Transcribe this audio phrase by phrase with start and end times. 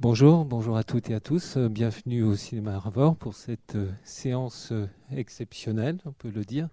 [0.00, 1.56] Bonjour, bonjour à toutes et à tous.
[1.56, 6.68] Euh, Bienvenue au Cinéma Arvor pour cette euh, séance euh, exceptionnelle, on peut le dire.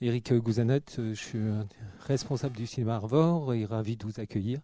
[0.00, 1.40] Eric Gouzanet, je suis
[2.06, 4.60] responsable du Cinéma Arvor et ravi de vous accueillir.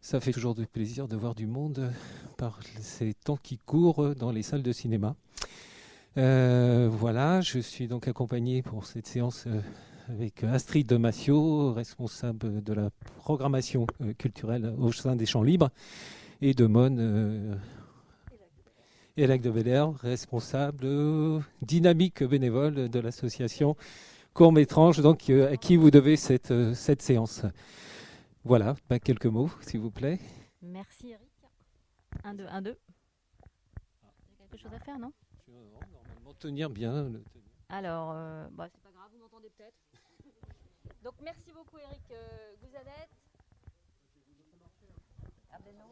[0.00, 1.92] Ça fait toujours du plaisir de voir du monde
[2.38, 5.14] par ces temps qui courent dans les salles de cinéma.
[6.16, 9.46] Voilà, je suis donc accompagné pour cette séance
[10.08, 15.70] avec Astrid Massio, responsable de la programmation culturelle au sein des Champs Libres,
[16.42, 17.54] et de Mon euh,
[19.16, 23.76] Elac de Belair, responsable euh, dynamique bénévole de l'association
[24.34, 27.42] Courmétrange, donc euh, à qui vous devez cette, euh, cette séance.
[28.44, 30.18] Voilà, bah, quelques mots, s'il vous plaît.
[30.62, 31.28] Merci Eric.
[32.24, 32.70] 1, 2, 1, 2.
[32.70, 35.12] Il y a quelque chose à faire, non?
[35.48, 37.08] Normalement, tenir bien.
[37.10, 37.22] le-
[37.68, 39.76] Alors, euh, bah, c'est pas grave, vous m'entendez peut-être.
[41.04, 43.08] Donc merci beaucoup Eric euh, Gouzanet.
[45.52, 45.84] Ah ben non.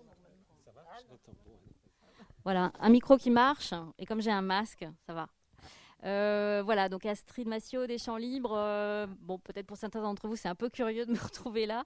[2.44, 5.28] Voilà, un micro qui marche, et comme j'ai un masque, ça va.
[6.04, 8.54] Euh, voilà, donc Astrid Massio des Champs Libres.
[8.56, 11.84] euh, bon, peut-être pour certains d'entre vous, c'est un peu curieux de me retrouver là.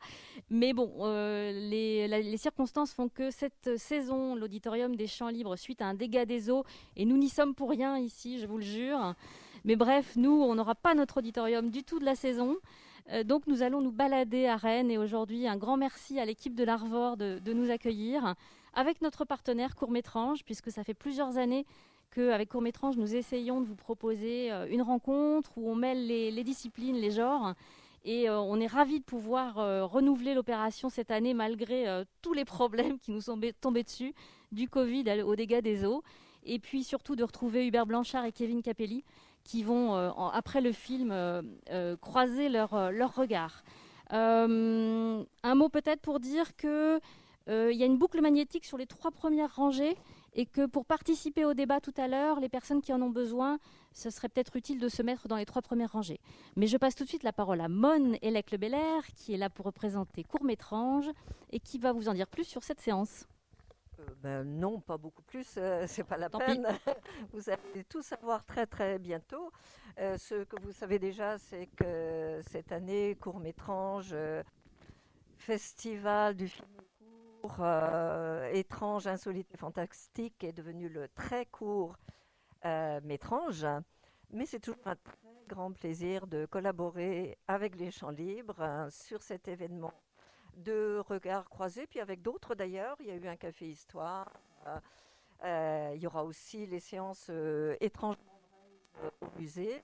[0.50, 5.87] Mais bon, euh, les, circonstances font que cette saison, l'auditorium des Champs Libres, suite à
[5.87, 6.65] un dégât des eaux,
[6.97, 9.15] et nous n'y sommes pour rien ici, je vous le jure.
[9.65, 12.56] Mais bref, nous, on n'aura pas notre auditorium du tout de la saison.
[13.27, 16.65] Donc nous allons nous balader à Rennes et aujourd'hui un grand merci à l'équipe de
[16.65, 18.34] l'Arvor de nous accueillir
[18.74, 21.66] avec notre partenaire Courmétrange puisque ça fait plusieurs années
[22.10, 26.96] qu'avec Courmétrange nous essayons de vous proposer euh, une rencontre où on mêle les, disciplines,
[26.96, 27.54] les genres
[28.04, 32.44] et euh, on est ravis de pouvoir euh, renouveler l'opération cette année malgré tous les
[32.44, 34.14] problèmes qui nous sont bé- tombés dessus
[34.52, 36.02] du Covid aux dégâts des eaux
[36.44, 39.04] et puis surtout de retrouver Hubert Blanchard et Kevin Capelli
[39.44, 39.94] qui vont,
[40.30, 41.14] après le film,
[42.00, 43.62] croiser leur, leur regard.
[44.10, 46.98] Un mot peut-être pour dire que
[47.47, 49.97] il y a une boucle magnétique sur les trois premières rangées
[50.34, 53.59] et que pour participer au débat tout à l'heure, les personnes qui en ont besoin,
[53.93, 56.21] ce serait peut-être utile de se mettre dans les trois premières rangées.
[56.56, 59.37] Mais je passe tout de suite la parole à Mon Elec Le Belair, qui est
[59.38, 61.09] là pour représenter Courmétrange
[61.50, 63.27] et qui va vous en dire plus sur cette séance.
[64.00, 66.47] Euh, ben non, pas beaucoup plus, euh, c'est pas la Tant pis.
[66.47, 66.66] peine.
[67.33, 69.53] vous allez tout savoir très très bientôt.
[70.00, 74.43] Euh, ce que vous savez déjà, c'est que cette année, Courmétrange, euh,
[75.37, 76.66] festival du film
[77.44, 81.99] court, euh, étrange, insolite et fantastique, est devenu le très court
[82.65, 83.66] euh, métrange.
[84.31, 89.22] Mais c'est toujours un très grand plaisir de collaborer avec les Champs Libres hein, sur
[89.22, 89.93] cet événement
[90.56, 92.97] de regards croisés, puis avec d'autres d'ailleurs.
[93.00, 94.33] Il y a eu un café histoire.
[94.66, 94.78] euh,
[95.44, 98.16] euh, il y aura aussi les séances euh, étranges
[99.22, 99.83] au musée.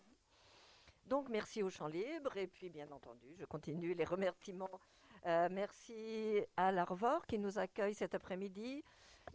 [1.05, 4.81] Donc merci aux Champs Libres et puis bien entendu, je continue les remerciements.
[5.27, 8.83] Euh, merci à l'Arvor qui nous accueille cet après-midi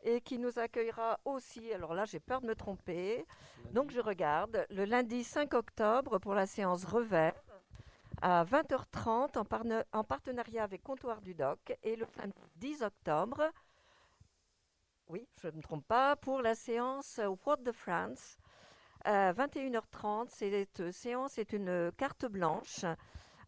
[0.03, 3.23] et qui nous accueillera aussi, alors là j'ai peur de me tromper,
[3.71, 7.35] donc je regarde, le lundi 5 octobre pour la séance Revers
[8.21, 13.43] à 20h30 en, parne- en partenariat avec Comptoir du Doc et le samedi 10 octobre,
[15.07, 18.37] oui, je ne me trompe pas, pour la séance au Port de France.
[19.03, 22.85] À 21h30, cette séance est une carte blanche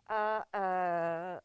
[0.08, 1.40] à, euh,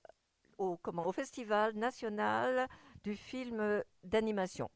[0.59, 0.79] au,
[1.13, 2.69] Festival national
[3.05, 4.71] du film d'animation.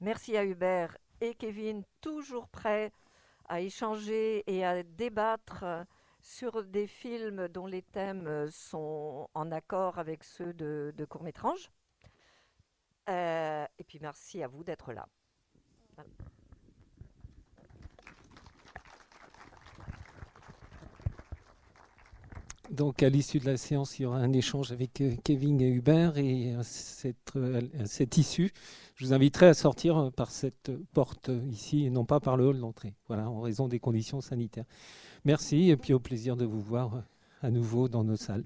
[0.00, 2.92] Merci à Hubert et Kevin, toujours prêts
[3.48, 5.64] à échanger et à débattre
[6.20, 11.06] sur des films dont les thèmes sont en accord avec ceux de, de.
[13.08, 15.06] Euh, et puis merci à vous d'être là.
[22.70, 25.68] Donc, à l'issue de la séance, il y aura un échange avec euh, Kevin et
[25.68, 26.16] Hubert.
[26.18, 28.52] Et à cette, euh, à cette issue,
[29.00, 32.36] je vous inviterai à sortir euh, par cette porte euh, ici et non pas par
[32.36, 32.92] le hall d'entrée.
[33.08, 34.66] Voilà, en raison des conditions sanitaires.
[35.24, 37.00] Merci et puis au plaisir de vous voir euh,
[37.40, 38.44] à nouveau dans nos salles.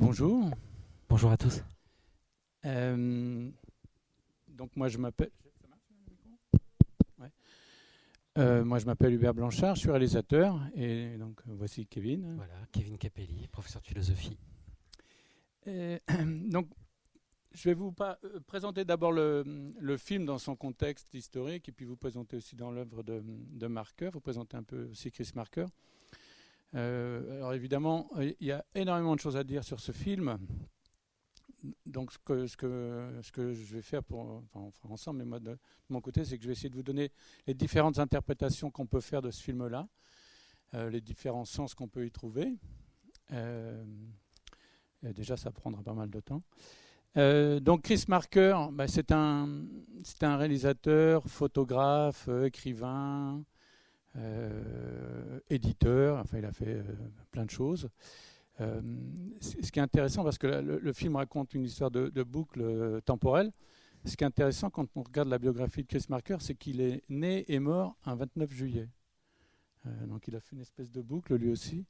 [0.00, 0.50] Bonjour.
[1.10, 1.62] Bonjour à tous.
[2.64, 3.50] Euh,
[4.48, 5.30] donc moi je m'appelle.
[8.38, 12.36] Euh, moi je m'appelle Hubert Blanchard, je suis réalisateur et donc voici Kevin.
[12.36, 14.38] Voilà, Kevin Capelli, professeur de philosophie.
[15.66, 16.68] donc
[17.52, 21.96] je vais vous euh, présenter d'abord le, film dans son contexte historique et puis vous
[21.96, 25.66] présenter aussi dans l'œuvre de, de Marker, vous présenter un peu aussi Chris Marker.
[26.74, 30.38] Euh, alors évidemment, il y a énormément de choses à dire sur ce film.
[31.84, 32.46] Donc ce que,
[33.52, 35.58] je vais faire, pour, enfin on fera ensemble, mais moi de,
[35.90, 37.12] mon côté, c'est que je vais essayer de vous donner
[37.46, 39.86] les différentes interprétations qu'on peut faire de ce film-là,
[40.74, 42.56] euh, les différents sens qu'on peut y trouver.
[45.02, 46.40] déjà, ça prendra pas mal de temps.
[47.16, 49.48] Euh, donc Chris Marker, bah, c'est un,
[50.22, 53.42] réalisateur, photographe, euh, écrivain, euh,
[55.48, 56.82] éditeur, enfin il a fait
[57.30, 57.88] plein de choses.
[58.58, 63.52] ce qui est intéressant parce que le, film raconte une histoire de, boucle temporelle.
[64.04, 67.02] Ce qui est intéressant quand on regarde la biographie de Chris Marker, c'est qu'il est
[67.08, 68.88] né et mort un 29 juillet.
[70.06, 71.84] donc il a fait une espèce de boucle lui aussi.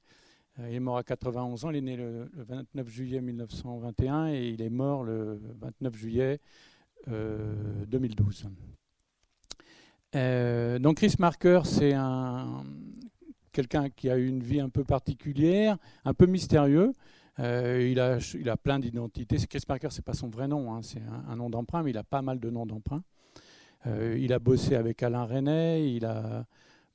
[0.58, 4.48] Euh, il est mort à 91 ans, il est né le, 29 juillet 1921 et
[4.48, 6.40] il est mort le 29 juillet
[7.06, 8.48] 2012.
[10.16, 12.64] Euh, euh, donc Chris Marker, c'est un,
[13.52, 16.92] quelqu'un qui a eu une vie un peu particulière, un peu mystérieux.
[17.38, 19.36] il, a, il a plein d'identités.
[19.48, 22.04] Chris Marker, c'est pas son vrai nom, hein, c'est un, nom d'emprunt, mais il a
[22.04, 23.02] pas mal de noms d'emprunt.
[23.86, 26.44] il a bossé avec Alain René, il a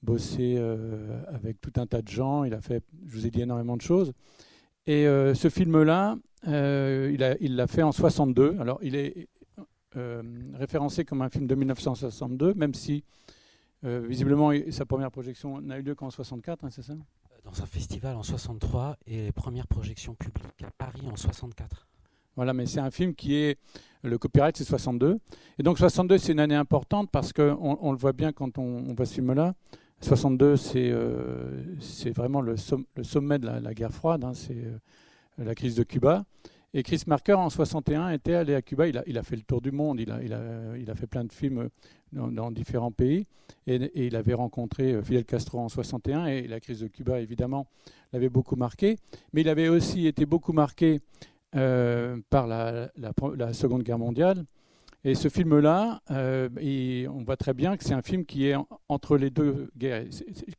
[0.05, 2.43] bossé euh, avec tout un tas de gens.
[2.43, 4.13] Il a fait, je vous ai dit, énormément de choses.
[4.85, 6.17] Et euh, ce film-là,
[6.47, 8.57] euh, il l'a fait en 62.
[8.59, 9.27] Alors, il est
[10.53, 13.03] référencé comme un film de 1962, même si
[13.83, 16.93] visiblement sa première projection n'a eu lieu qu'en 64, hein, c'est ça?
[17.43, 21.87] Dans un festival en 63 et première projection publique à Paris en 64.
[22.35, 23.57] Voilà, mais c'est un film qui est.
[24.03, 25.19] Le copyright, c'est 62.
[25.57, 28.83] Et donc 62, c'est une année importante parce qu'on on le voit bien quand on,
[28.87, 29.55] on voit ce film-là.
[30.01, 34.77] 62, euh, c'est vraiment le, sommet de la, guerre froide, hein, c'est euh,
[35.37, 36.25] la crise de Cuba.
[36.77, 38.85] Et Chris Marker, en 61, était allé à Cuba.
[38.89, 39.97] Il a, fait le tour du monde.
[40.01, 41.69] Il a, fait plein de films
[42.11, 43.27] dans, différents pays.
[43.65, 46.25] Et, il avait rencontré euh, Fidel Castro en 61.
[46.25, 47.67] Et la crise de Cuba, évidemment,
[48.11, 48.97] l'avait beaucoup marqué.
[49.31, 50.99] Mais il avait aussi été beaucoup marqué
[51.51, 52.91] par la,
[53.53, 54.43] Seconde Guerre mondiale.
[55.05, 56.49] Et ce film-là, euh,
[57.07, 58.55] on voit très bien que c'est un film qui est
[58.89, 60.03] entre les deux guerres.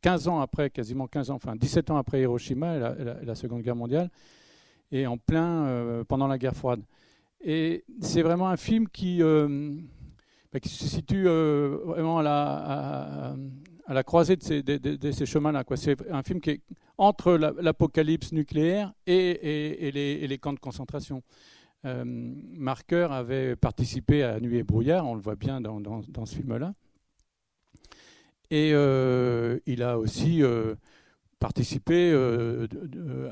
[0.01, 3.75] 15 ans après, quasiment 15 ans, enfin 17 ans après Hiroshima et la, Seconde Guerre
[3.75, 4.09] mondiale,
[4.91, 6.81] et en plein euh, pendant la guerre froide.
[7.41, 9.75] Et c'est vraiment un film qui, euh,
[10.51, 13.35] bah, se situe vraiment à
[13.87, 15.63] la, croisée de ces, chemins-là.
[15.75, 16.61] C'est un film qui est
[16.97, 19.91] entre l'apocalypse nucléaire et,
[20.27, 21.21] les, camps de concentration.
[21.85, 26.73] Euh, Marker avait participé à Nuit et brouillard, on le voit bien dans, ce film-là.
[28.49, 30.75] Et euh, il a aussi euh,
[31.39, 32.13] participé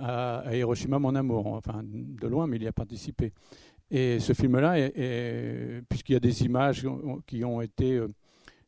[0.01, 1.47] à, Hiroshima, mon amour.
[1.47, 3.33] Enfin, de loin, mais il y a participé.
[3.91, 4.89] Et ce film-là,
[5.89, 6.87] puisqu'il y a des images
[7.27, 8.01] qui ont été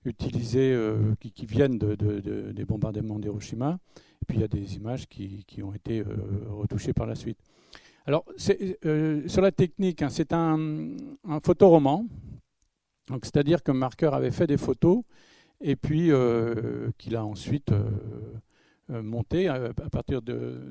[0.06, 0.78] utilisées,
[1.20, 3.80] qui, viennent des bombardements d'Hiroshima,
[4.22, 6.04] et puis il y a des images qui, ont été
[6.50, 7.40] retouchées par la suite.
[8.08, 8.24] Alors,
[8.86, 10.96] euh, sur la technique, hein, c'est un,
[11.28, 12.08] un photoroman.
[13.22, 15.04] C'est-à-dire que Marker avait fait des photos
[15.60, 17.84] et puis euh, qu'il a ensuite euh,
[18.90, 20.62] monté à, partir de,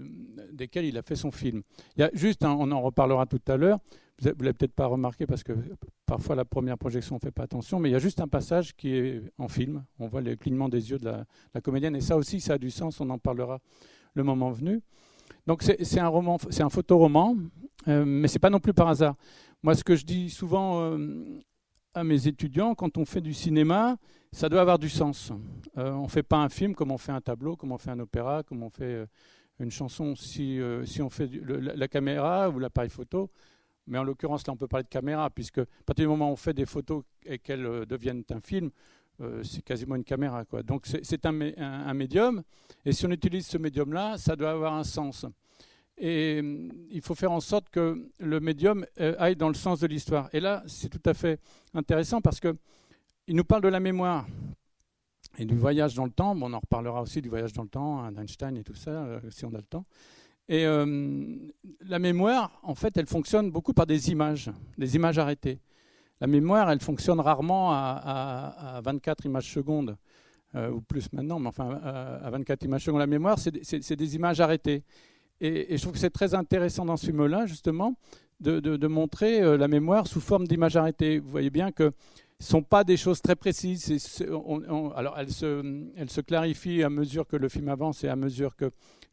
[0.52, 1.62] desquelles il a fait son film.
[1.96, 3.78] Il y a juste, on en reparlera tout à l'heure,
[4.18, 5.52] vous ne l'avez peut-être pas remarqué parce que
[6.06, 8.74] parfois la première projection ne fait pas attention, mais il y a juste un passage
[8.74, 9.84] qui est en film.
[9.98, 12.70] On voit le clignement des yeux de la, comédienne et ça aussi, ça a du
[12.70, 13.60] sens, on en parlera
[14.14, 14.80] le moment venu.
[15.46, 17.36] Donc c'est un roman, c'est un photoroman,
[17.88, 19.16] euh, mais c'est pas non plus par hasard.
[19.62, 21.42] Moi, ce que je dis souvent euh,
[21.96, 23.96] à mes étudiants, quand on fait du cinéma,
[24.32, 25.32] ça doit avoir du sens.
[25.78, 27.90] Euh, on ne fait pas un film comme on fait un tableau, comme on fait
[27.90, 29.06] un opéra, comme on fait
[29.58, 30.14] une chanson.
[30.14, 33.30] Si, si on fait la, caméra ou l'appareil photo,
[33.86, 36.32] mais en l'occurrence là on peut parler de caméra, puisque à partir du moment où
[36.32, 38.70] on fait des photos et qu'elles deviennent un film,
[39.22, 40.44] euh, c'est quasiment une caméra.
[40.44, 40.62] Quoi.
[40.62, 41.32] Donc c'est un,
[41.94, 42.42] médium,
[42.84, 45.24] et si on utilise ce médium-là, ça doit avoir un sens.
[45.98, 49.80] Et hum, il faut faire en sorte que le médium euh, aille dans le sens
[49.80, 50.28] de l'histoire.
[50.32, 51.40] Et là, c'est tout à fait
[51.74, 52.56] intéressant parce que
[53.28, 54.26] il nous parle de la mémoire
[55.38, 56.34] et du voyage dans le temps.
[56.34, 58.90] Bon, on en reparlera aussi du voyage dans le temps, hein, d'Einstein et tout ça,
[58.90, 59.84] euh, si on a le temps.
[60.48, 61.50] Et hum,
[61.80, 65.60] la mémoire, en fait, elle fonctionne beaucoup par des images, des images arrêtées.
[66.20, 69.96] La mémoire, elle fonctionne rarement à, 24 images secondes,
[70.54, 73.00] euh, ou plus maintenant, mais enfin à 24 images secondes.
[73.00, 74.82] La mémoire, c'est des images arrêtées.
[75.40, 77.94] Et, je trouve que c'est très intéressant dans ce film-là, justement,
[78.40, 81.18] de, montrer la mémoire sous forme d'images arrêtées.
[81.18, 81.92] Vous voyez bien que
[82.40, 84.22] ne sont pas des choses très précises.
[84.94, 88.54] alors, elles se, elle se clarifient à mesure que le film avance et à mesure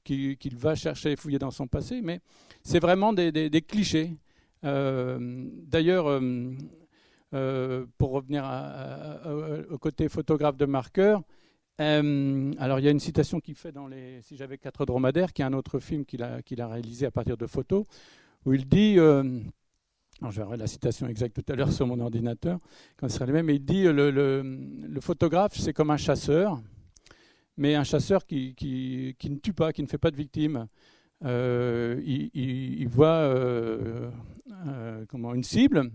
[0.04, 2.20] qu'il, va chercher et fouiller dans son passé, mais
[2.64, 4.18] c'est vraiment des, clichés.
[4.62, 6.20] d'ailleurs,
[7.34, 8.44] euh, pour revenir
[9.72, 11.24] au côté photographe de marqueur,
[11.82, 15.34] euh, alors il y a une citation qu'il fait dans les Si j'avais quatre dromadaires,
[15.34, 17.86] qui est un autre film qu'il a, réalisé à partir de photos,
[18.46, 19.40] où il dit, euh,
[20.22, 22.60] je verrai la citation exacte tout à l'heure sur mon ordinateur,
[22.98, 26.62] quand ce sera les mêmes, mais il dit le, le, photographe c'est comme un chasseur,
[27.58, 28.56] mais un chasseur qui,
[29.24, 30.68] ne tue pas, qui ne fait pas de victimes.
[31.24, 33.34] il, il, voit
[35.10, 35.90] comment, une cible,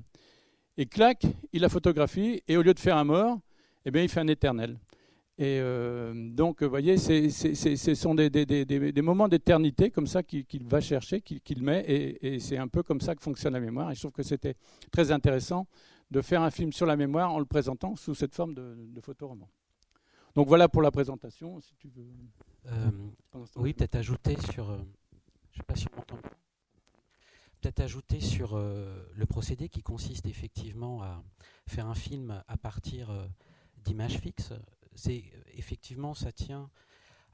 [0.76, 3.38] et clac, il la photographie, et au lieu de faire un mort,
[3.84, 4.76] eh bien, il fait un éternel.
[5.40, 10.24] Et euh, donc, vous voyez, ce sont des, des, des, des moments d'éternité comme ça
[10.24, 13.60] qu'il va chercher, qu'il met, et, et c'est un peu comme ça que fonctionne la
[13.60, 13.92] mémoire.
[13.92, 14.56] Et je trouve que c'était
[14.90, 15.68] très intéressant
[16.10, 19.00] de faire un film sur la mémoire en le présentant sous cette forme de, de
[19.00, 19.48] photoroman.
[20.34, 22.06] Donc voilà pour la présentation, si tu veux.
[22.66, 22.90] Euh,
[23.56, 24.70] oui, peut-être ajouter sur.
[24.70, 24.78] Euh,
[25.52, 26.18] je ne sais pas si on m'entend
[27.60, 31.22] peut-être ajouter sur euh, le procédé qui consiste effectivement à
[31.66, 33.26] faire un film à partir euh,
[33.84, 34.52] d'images fixes.
[34.98, 35.22] C'est
[35.54, 36.68] effectivement, ça tient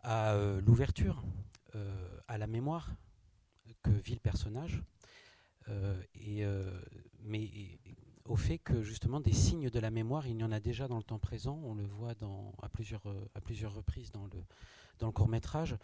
[0.03, 1.25] à euh, l'ouverture,
[2.29, 2.93] à la mémoire
[3.83, 4.83] que vit le personnage,
[7.25, 7.51] mais
[8.27, 10.99] au fait que justement des signes de la mémoire, il y en a déjà dans
[10.99, 11.59] le temps présent.
[11.65, 12.13] On le voit
[12.63, 13.03] à, plusieurs,
[13.75, 14.29] reprises dans
[15.01, 15.77] le, court métrage,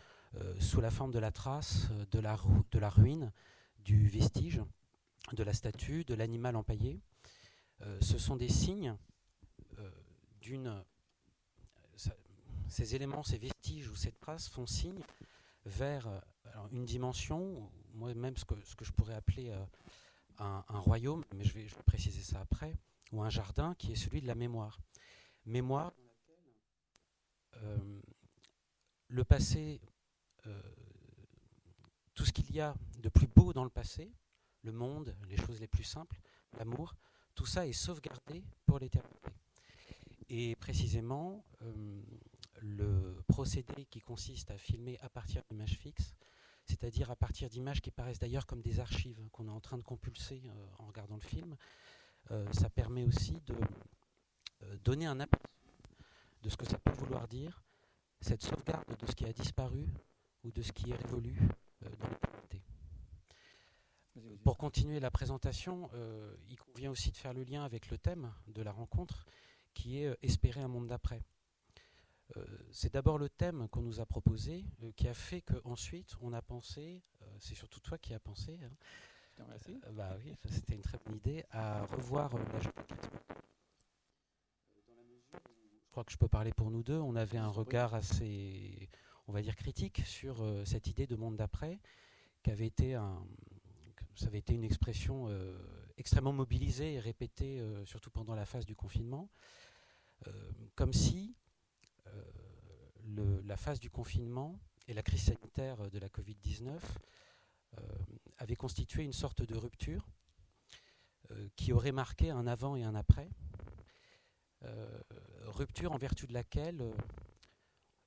[0.61, 3.33] sous la forme de la trace, de la, ruine
[3.79, 4.61] du vestige,
[5.33, 7.01] de la statue, de l'animal empaillé.
[7.83, 8.95] Euh, ce sont des signes
[9.79, 9.91] euh,
[10.41, 10.85] d'une.
[12.71, 15.03] Ces éléments, ces vestiges ou cette trace font signe
[15.67, 16.09] vers
[16.73, 19.65] une dimension, moi-même ce que, ce que je pourrais appeler euh,
[20.39, 22.75] un, royaume, mais je vais, préciser ça après,
[23.13, 24.79] ou un jardin qui est celui de la mémoire.
[25.45, 26.05] Mémoire dans
[27.63, 28.03] laquelle
[29.09, 29.81] le passé
[32.15, 34.13] tout ce qu'il y a de plus beau dans le passé,
[34.63, 36.21] le monde, les choses les plus simples,
[36.59, 36.95] l'amour,
[37.35, 39.31] tout ça est sauvegardé pour l'éternité.
[40.29, 42.03] Et précisément, euh,
[42.63, 46.15] le procédé qui consiste à filmer à partir d'images fixes,
[46.67, 49.83] c'est-à-dire à partir d'images qui paraissent d'ailleurs comme des archives qu'on est en train de
[49.83, 51.57] compulser euh, en regardant le film,
[52.31, 53.55] euh, ça permet aussi de
[54.85, 55.51] donner un aperçu
[56.43, 57.63] de ce que ça peut vouloir dire,
[58.21, 59.87] cette sauvegarde de ce qui a disparu
[60.45, 61.39] ou de ce qui est révolu
[61.85, 61.89] euh,
[64.45, 68.33] Pour continuer la présentation, euh, il convient aussi de faire le lien avec le thème
[68.49, 69.27] de la rencontre,
[69.75, 71.23] qui est euh, espérer un monde d'après.
[72.71, 74.65] C'est d'abord le thème qu'on nous a proposé,
[74.97, 77.03] qui a fait qu'ensuite on a pensé,
[77.39, 78.71] c'est surtout toi qui as pensé, hein,
[79.93, 82.69] bah oui, c'était une très bonne idée, à revoir la Je
[85.91, 88.89] crois que je peux parler pour nous deux, on avait un regard assez
[89.31, 91.79] on va dire, critique sur euh, cette idée de monde d'après,
[92.43, 93.25] qui avait été un,
[94.17, 95.57] ça avait été une expression euh,
[95.99, 99.31] extrêmement mobilisée et répétée, euh, surtout pendant la phase du confinement,
[100.75, 101.35] comme si
[103.45, 106.79] la phase du confinement et la crise sanitaire de la Covid-19
[108.39, 110.07] avaient constitué une sorte de rupture
[111.57, 113.29] qui aurait marqué un avant et un après,
[115.47, 116.93] rupture en vertu de laquelle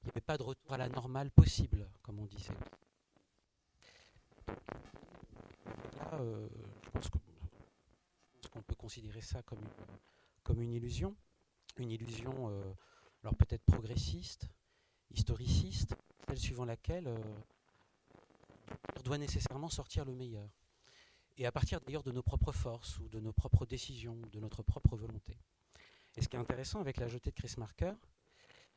[0.03, 2.53] il n'y avait pas de retour à la normale possible, comme on disait.
[5.95, 6.49] Là, euh,
[6.83, 7.09] je pense
[8.51, 11.15] qu'on peut considérer ça comme une, illusion,
[11.77, 12.73] une illusion euh,
[13.23, 14.47] alors peut-être progressiste,
[15.11, 15.95] historiciste,
[16.27, 17.17] celle suivant laquelle euh,
[18.97, 20.49] on doit nécessairement sortir le meilleur.
[21.37, 24.61] Et à partir d'ailleurs de nos propres forces ou de nos propres décisions, de notre
[24.61, 25.37] propre volonté.
[26.15, 27.93] Et ce qui est intéressant avec la jetée de Chris Marker,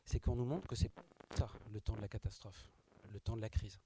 [0.04, 0.92] c'est qu'on nous montre que c'est
[1.36, 2.70] ça, le temps de la catastrophe,
[3.12, 3.78] le temps de la crise.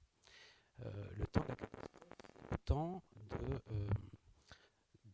[0.85, 1.55] Euh, le temps de la
[2.51, 3.03] le temps
[3.71, 3.87] euh,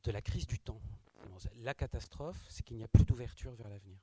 [0.03, 0.81] de la crise du temps.
[1.57, 3.99] La catastrophe, c'est qu'il n'y a plus d'ouverture vers l'avenir.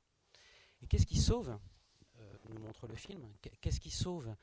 [0.83, 1.59] Et qu'est-ce qui sauve,
[2.19, 4.35] euh, nous montre le film, qu'est-ce qui sauve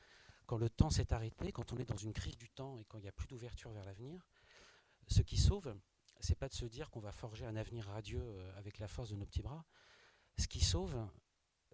[0.46, 2.98] quand le temps s'est arrêté, quand on est dans une crise du temps et quand
[2.98, 4.26] il n'y a plus d'ouverture vers l'avenir
[5.06, 5.74] Ce qui sauve,
[6.20, 8.22] c'est pas de se dire qu'on va forger un avenir radieux
[8.56, 9.64] avec la force de nos petits bras.
[10.36, 11.08] Ce qui sauve,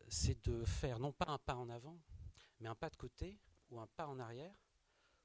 [0.09, 1.99] c'est de faire non pas un pas en avant,
[2.61, 3.39] mais un pas de côté
[3.71, 4.55] ou un pas en arrière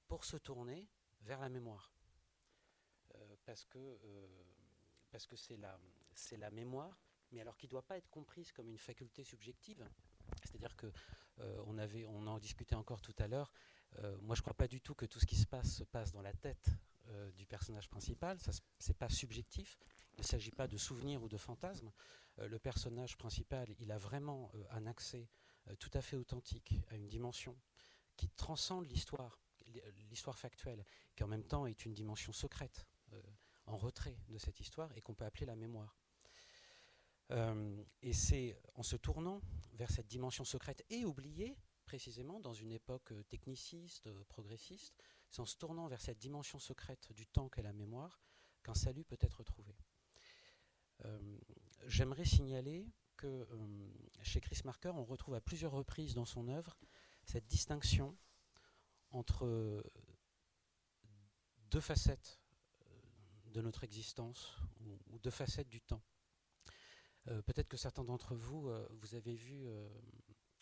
[0.07, 0.89] pour se tourner
[1.21, 1.93] vers la mémoire.
[3.15, 4.27] Euh, parce que euh,
[5.35, 5.79] c'est la,
[6.13, 6.99] c'est la mémoire,
[7.33, 9.85] mais alors qui ne doit pas être comprise comme une faculté subjective.
[10.43, 10.91] C'est-à-dire que
[11.39, 13.51] euh, on, en discutait encore tout à l'heure,
[14.21, 16.11] moi, je ne crois pas du tout que tout ce qui se passe se passe
[16.11, 16.67] dans la tête
[17.35, 18.39] du personnage principal.
[18.39, 18.51] Ce
[18.87, 19.77] n'est pas subjectif.
[20.17, 21.91] Il ne s'agit pas de souvenirs ou de fantasmes.
[22.37, 25.29] le personnage principal, il a vraiment un accès
[25.77, 27.55] tout à fait authentique à une dimension
[28.15, 29.39] qui transcende l'histoire,
[30.09, 30.83] l'histoire factuelle,
[31.15, 32.87] qui en même temps est une dimension secrète,
[33.65, 35.95] en retrait de cette histoire, et qu'on peut appeler la mémoire.
[37.31, 39.41] Euh, et c'est en se tournant
[39.73, 44.95] vers cette dimension secrète et oubliée, précisément dans une époque euh, techniciste, euh, progressiste,
[45.29, 48.21] c'est en se tournant vers cette dimension secrète du temps qu'est la mémoire
[48.63, 49.75] qu'un salut peut être trouvé.
[51.87, 53.45] J'aimerais signaler que
[54.21, 56.77] chez Chris Marker, on retrouve à plusieurs reprises dans son œuvre
[57.25, 58.15] cette distinction
[59.11, 59.83] entre
[61.71, 62.39] deux facettes
[63.47, 64.55] de notre existence
[65.09, 66.03] ou deux facettes du temps.
[67.29, 69.87] Euh, peut-être que certains d'entre vous, euh, vous avez vu euh,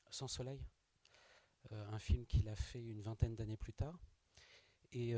[0.09, 0.63] Sans Soleil,
[1.69, 4.03] un film qu'il a fait une vingtaine d'années plus tard.
[4.93, 5.13] Et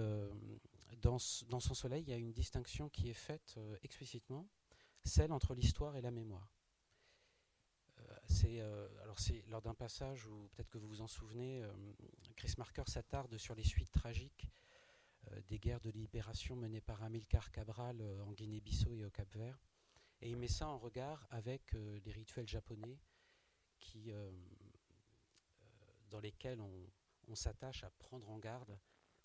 [0.97, 4.49] dans, Sans Soleil, il y a une distinction qui est faite explicitement,
[5.06, 6.53] celle entre l'histoire et la mémoire.
[8.27, 8.62] c'est
[9.47, 11.65] lors d'un passage où peut-être que vous vous en souvenez,
[12.36, 14.51] Chris Marker s'attarde sur les suites tragiques
[15.47, 19.63] des guerres de libération menées par Amilcar Cabral en Guinée-Bissau et au Cap-Vert.
[20.23, 22.97] Et il met ça en regard avec euh, les rituels japonais
[23.97, 24.31] euh, euh,
[26.09, 28.79] dans lesquels on, s'attache à prendre en garde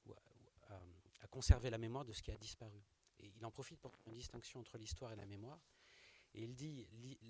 [0.07, 2.83] ou à, conserver la mémoire de ce qui a disparu.
[3.21, 5.61] Et il en profite pour une distinction entre l'histoire et la mémoire.
[6.35, 6.89] Et il dit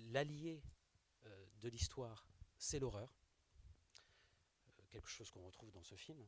[0.09, 0.63] l'allié
[1.59, 2.27] de l'histoire,
[2.57, 3.13] c'est l'horreur,
[4.89, 6.25] quelque chose qu'on retrouve dans ce film.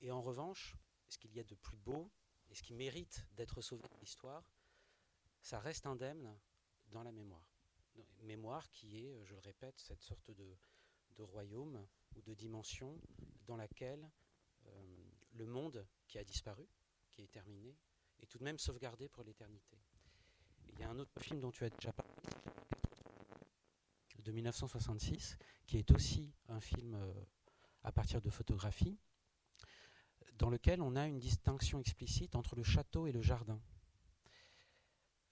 [0.00, 0.74] Et en revanche,
[1.06, 2.10] ce qu'il y a de plus beau
[2.48, 4.42] et ce qui mérite d'être sauvé de l'histoire,
[5.40, 6.36] ça reste indemne
[6.88, 7.46] dans la mémoire.
[8.22, 10.56] Mémoire qui est, je le répète, cette sorte de,
[11.22, 12.98] royaume ou de dimension
[13.44, 14.10] dans laquelle
[14.64, 14.96] euh,
[15.32, 16.66] le monde qui a disparu,
[17.10, 17.76] qui est terminé,
[18.20, 19.76] est tout de même sauvegardé pour l'éternité.
[20.72, 22.14] Il y a un autre film dont tu as déjà parlé,
[24.22, 27.12] de 1966, qui est aussi un film euh,
[27.82, 28.98] à partir de photographies,
[30.34, 33.60] dans lequel on a une distinction explicite entre le château et le jardin.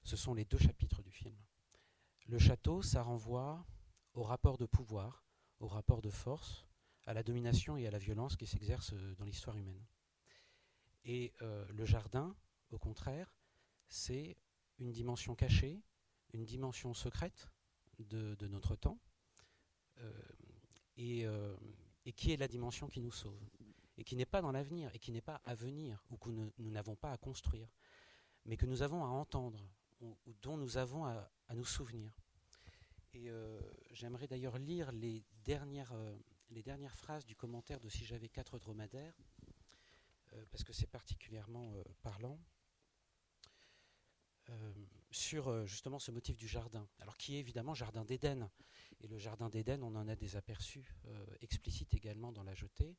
[0.09, 1.37] Ce sont les deux chapitres du film.
[2.29, 3.67] Le château, ça renvoie
[4.15, 5.23] au rapport de pouvoir,
[5.61, 6.67] au rapport de force,
[7.05, 9.85] à la domination et à la violence qui s'exercent dans l'histoire humaine.
[11.05, 12.35] Et euh, le jardin,
[12.71, 13.35] au contraire,
[13.87, 14.39] c'est
[14.79, 15.83] une dimension cachée,
[16.33, 17.51] une dimension secrète
[17.99, 18.99] de, notre temps,
[19.99, 20.23] euh,
[21.01, 21.57] euh,
[22.07, 23.47] et, qui est la dimension qui nous sauve,
[23.99, 26.71] et qui n'est pas dans l'avenir, et qui n'est pas à venir, ou que nous
[26.71, 27.69] n'avons pas à construire,
[28.47, 29.69] mais que nous avons à entendre,
[30.43, 32.13] dont nous avons à, nous souvenir.
[33.15, 36.17] Et euh, j'aimerais d'ailleurs lire les dernières, euh,
[36.51, 39.17] les dernières phrases du commentaire de Si j'avais quatre dromadaires,
[40.35, 42.39] euh, parce que c'est particulièrement parlant,
[45.11, 48.51] sur justement ce motif du jardin, alors qui est évidemment jardin d'Éden.
[49.01, 50.97] Et le jardin d'Éden, on en a des aperçus
[51.43, 52.97] explicites également dans la jetée.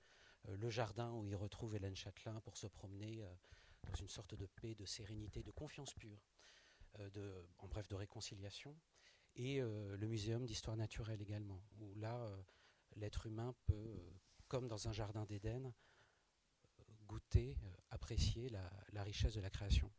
[0.47, 3.25] le jardin où il retrouve Hélène Châtelain pour se promener
[3.81, 6.19] dans une sorte de paix, de sérénité, de confiance pure.
[6.99, 8.75] Euh, en bref, de réconciliation,
[9.35, 12.41] et euh, le muséum d'histoire naturelle également, où là, euh,
[12.95, 13.95] l'être humain peut,
[14.47, 15.73] comme dans un jardin d'Éden,
[17.07, 17.57] goûter,
[17.89, 19.91] apprécier la, richesse de la création.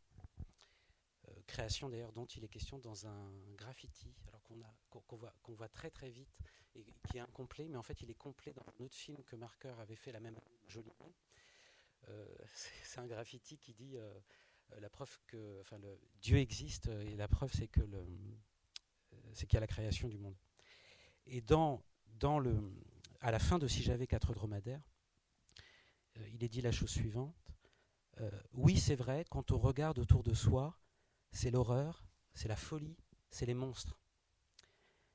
[1.45, 6.37] création d'ailleurs dont il est question dans un graffiti, alors qu'on voit, très très vite
[6.75, 9.35] et qui est incomplet, mais en fait il est complet dans un autre film que
[9.35, 11.13] Marker avait fait la même année, joliment.
[12.83, 14.19] c'est un graffiti qui dit euh,
[14.79, 15.63] la preuve que
[16.21, 18.05] Dieu existe euh, et la preuve euh,
[19.33, 20.35] c'est qu'il y a la création du monde.
[21.25, 21.43] Et
[23.21, 24.81] à la fin de Si j'avais quatre dromadaires,
[26.33, 27.35] il est dit la chose suivante.
[28.53, 30.77] oui, c'est vrai, quand on regarde autour de soi,
[31.31, 32.97] c'est l'horreur, c'est la folie,
[33.29, 33.99] c'est les monstres.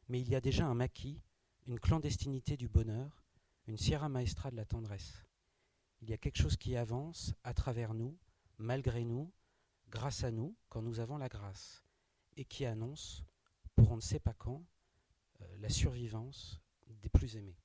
[0.09, 1.21] Mais il y a déjà un maquis,
[1.66, 3.25] une clandestinité du bonheur,
[3.66, 5.25] une sierra maestra de la tendresse.
[6.01, 8.16] Il y a quelque chose qui avance à travers nous,
[8.59, 9.33] malgré nous,
[9.88, 11.85] grâce à nous, quand nous avons la grâce,
[12.37, 13.25] et qui annonce,
[13.75, 14.64] pour on ne sait pas quand,
[15.40, 17.59] euh, la survivance des plus aimés.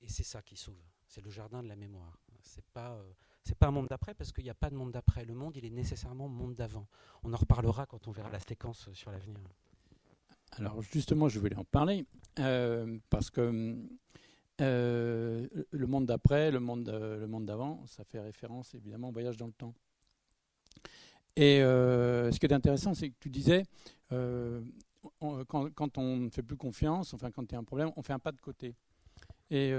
[0.00, 2.18] Et c'est ça qui sauve, c'est le jardin de la mémoire.
[2.42, 3.12] C'est pas euh,
[3.58, 5.24] pas un monde d'après parce qu'il n'y a pas de monde d'après.
[5.24, 6.86] Le monde, il est nécessairement monde d'avant.
[7.22, 9.40] On en reparlera quand on verra la séquence sur l'avenir.
[10.52, 12.06] Alors justement, je voulais en parler
[12.38, 13.76] euh, parce que
[14.58, 16.84] le monde d'après, le monde
[17.44, 19.74] d'avant, ça fait référence évidemment au voyage dans le temps.
[21.36, 23.64] Et euh, ce qui est intéressant, c'est que tu disais,
[24.12, 24.60] euh,
[25.18, 28.12] quand, on ne fait plus confiance, enfin quand il y a un problème, on fait
[28.12, 28.74] un pas de côté.
[29.50, 29.72] Et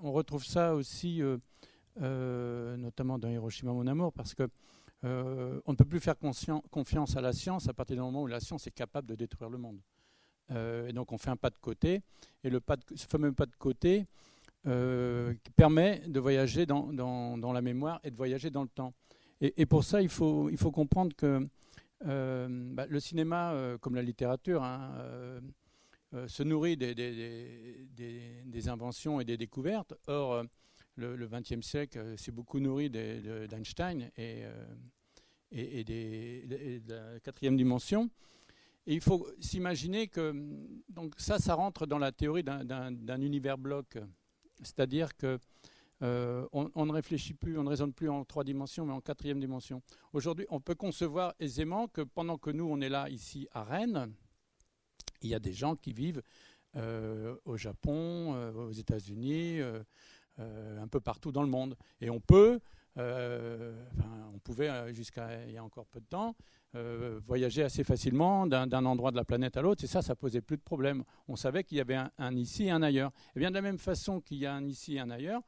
[0.00, 1.20] on retrouve ça aussi,
[2.00, 4.48] notamment dans Hiroshima, mon amour, parce que
[5.02, 8.40] on ne peut plus faire confiance à la science à partir du moment où la
[8.40, 9.80] science est capable de détruire le monde.
[10.50, 12.02] et donc on fait un pas de côté,
[12.44, 14.06] et le pas ce fameux pas de côté
[15.56, 18.94] permet de voyager dans, la mémoire et de voyager dans le temps.
[19.40, 21.46] Et, pour ça, il faut, comprendre que
[22.06, 25.40] euh, bah, le cinéma, euh, comme la littérature, hein, euh,
[26.26, 29.94] se nourrit des, des, inventions et des découvertes.
[30.06, 30.44] Or,
[30.96, 34.44] le XXe siècle s'est beaucoup nourri d'Einstein et,
[35.50, 38.08] et, de la quatrième dimension.
[38.86, 40.32] Et il faut s'imaginer que
[40.88, 43.98] donc ça, ça rentre dans la théorie d'un univers bloc.
[44.62, 45.38] C'est-à-dire que
[46.02, 49.40] euh, on, ne réfléchit plus, on ne raisonne plus en trois dimensions, mais en quatrième
[49.40, 49.82] dimension.
[50.12, 54.12] Aujourd'hui, on peut concevoir aisément que pendant que nous, on est là, ici, à Rennes,
[55.22, 56.22] il y a des gens qui vivent
[56.76, 59.60] euh, au Japon, euh, aux États-Unis,
[60.38, 61.76] un peu partout dans le monde.
[62.02, 62.60] Et on peut,
[62.96, 66.36] on pouvait jusqu'à il y a encore peu de temps,
[67.26, 70.58] voyager assez facilement d'un endroit de la planète à l'autre, et ça, ça posait plus
[70.58, 71.04] de problème.
[71.26, 73.12] On savait qu'il y avait un, un, ici et un ailleurs.
[73.34, 75.40] Et bien de la même façon qu'il y a un ici et un ailleurs,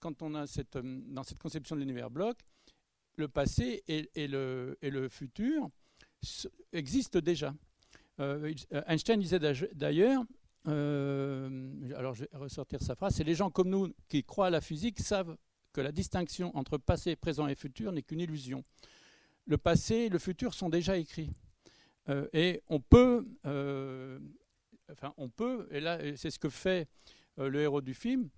[0.00, 2.38] quand on a cette, euh, dans cette conception de l'univers bloc,
[3.16, 5.68] le passé et, le, futur
[6.72, 7.54] existent déjà.
[8.18, 8.52] Euh,
[8.86, 9.38] Einstein disait
[9.74, 10.24] d'ailleurs,
[10.68, 14.50] euh, alors je vais ressortir sa phrase, c'est les gens comme nous qui croient à
[14.50, 15.36] la physique savent
[15.72, 18.64] que la distinction entre passé, présent et futur n'est qu'une illusion.
[19.46, 21.30] Le passé et le futur sont déjà écrits.
[22.32, 23.26] et on peut,
[24.90, 26.88] enfin on peut, et là c'est ce que fait
[27.36, 28.28] le héros du film,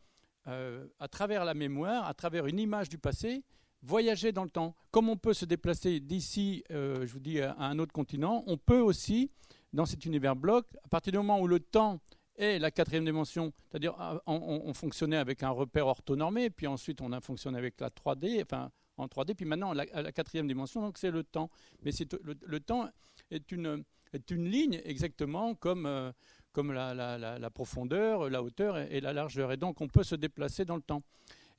[0.49, 3.45] euh, à travers la mémoire, à travers une image du passé,
[3.83, 4.75] voyager dans le temps.
[4.91, 8.57] Comme on peut se déplacer d'ici, euh, je vous dis, à un autre continent, on
[8.57, 9.31] peut aussi,
[9.73, 12.01] dans cet univers bloc, à partir du moment où le temps
[12.37, 17.13] est la quatrième dimension, c'est-à-dire ah, on, fonctionnait avec un repère orthonormé, puis ensuite on
[17.13, 21.11] a fonctionné avec la 3D, enfin en 3D, puis maintenant la, quatrième dimension, donc c'est
[21.11, 21.51] le temps.
[21.83, 21.91] Mais
[22.23, 22.89] le, temps
[23.31, 26.13] est une, est une ligne exactement comme, euh,
[26.53, 29.53] comme la, profondeur, la hauteur et, la largeur.
[29.53, 31.03] Et donc on peut se déplacer dans le temps.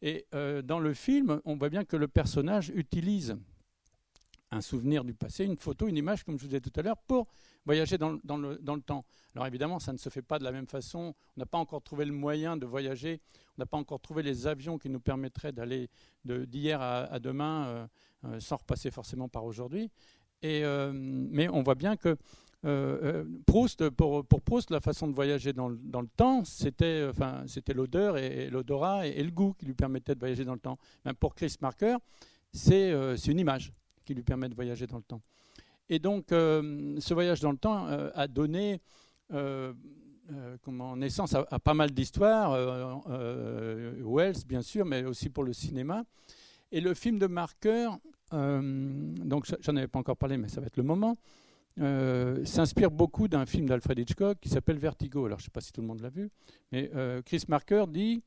[0.01, 3.38] Et euh, dans le film, on voit bien que le personnage utilise
[4.51, 6.97] un souvenir du passé, une photo, une image, comme je vous disais tout à l'heure,
[6.97, 7.27] pour
[7.65, 9.06] voyager dans, le, temps.
[9.34, 11.15] Alors évidemment, ça ne se fait pas de la même façon.
[11.36, 13.21] On n'a pas encore trouvé le moyen de voyager.
[13.58, 15.89] On n'a pas encore trouvé les avions qui nous permettraient d'aller
[16.25, 17.88] d'hier à, demain euh,
[18.25, 19.89] euh, sans repasser forcément par aujourd'hui.
[20.43, 22.17] Mais on voit bien que
[22.65, 27.43] euh, euh, Proust, pour, Proust, la façon de voyager dans le, temps, c'était enfin,
[27.76, 30.78] l'odeur et, l'odorat et, le goût qui lui permettaient de voyager dans le temps.
[31.04, 31.97] Même pour Chris Marker,
[32.71, 33.73] euh, c'est une image
[34.06, 35.21] qui lui permet de voyager dans le temps.
[35.89, 38.80] Et donc, ce voyage dans le temps a donné
[40.62, 42.52] comment, naissance à, pas mal d'histoires,
[44.02, 46.06] Wells bien sûr, mais aussi pour le cinéma.
[46.71, 47.89] Et le film de Marker,
[48.32, 51.17] donc j'en avais pas encore parlé, mais ça va être le moment,
[51.79, 55.25] euh, s'inspire beaucoup d'un film d'Alfred Hitchcock qui s'appelle Vertigo.
[55.25, 56.29] Alors je ne sais pas si tout le monde l'a vu,
[56.71, 58.23] mais euh, Chris Marker dit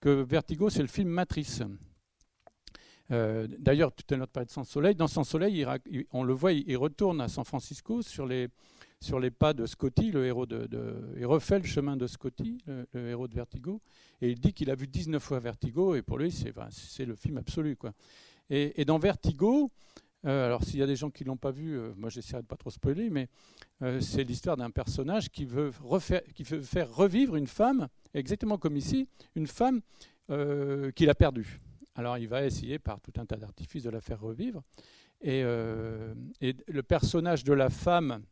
[0.00, 1.62] que Vertigo c'est le film Matrice.
[3.10, 4.94] Euh, d'ailleurs, tout à l'heure, parlait de Sans Soleil.
[4.94, 5.66] Dans Sans Soleil,
[6.12, 8.48] on le voit, il, retourne à San Francisco sur les,
[9.00, 10.68] sur les pas de Scotty, le héros de,
[11.16, 13.80] il refait le chemin de Scotty, le, héros de Vertigo,
[14.20, 17.38] et il dit qu'il a vu 19 fois Vertigo, et pour lui, c'est le film
[17.38, 17.74] absolu.
[17.76, 17.94] Quoi.
[18.48, 19.72] Et dans Vertigo,
[20.26, 22.42] euh, alors s'il y a des gens qui ne l'ont pas vu, euh, moi j'essaierai
[22.42, 23.28] de pas trop spoiler, mais
[23.82, 25.72] euh, c'est l'histoire d'un personnage qui veut,
[26.34, 29.80] qui veut faire revivre une femme, exactement comme ici, une femme
[30.94, 31.60] qu'il a perdue.
[31.96, 34.62] Alors il va essayer par tout un tas d'artifices de la faire revivre.
[35.22, 38.22] Et, et, le personnage de la femme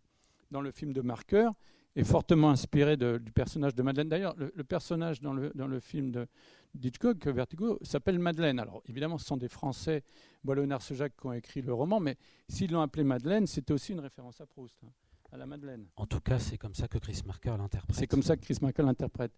[0.52, 1.48] dans le film de Marker
[1.96, 4.08] est fortement inspiré du personnage de Madeleine.
[4.08, 6.26] D'ailleurs, le, personnage dans le, dans le film de,
[6.74, 8.60] d'Hitchcock, Vertigo, s'appelle Madeleine.
[8.60, 10.04] Alors évidemment, ce sont des Français,
[10.44, 12.16] Boilonard Sejac, qui ont écrit le roman, mais
[12.48, 14.90] s'ils l'ont appelé Madeleine, c'était aussi une référence à Proust, hein,
[15.32, 15.86] à la Madeleine.
[15.96, 17.96] En tout cas, c'est comme ça que Chris Marker l'interprète.
[17.96, 19.32] C'est comme ça que Chris Marker l'interprète.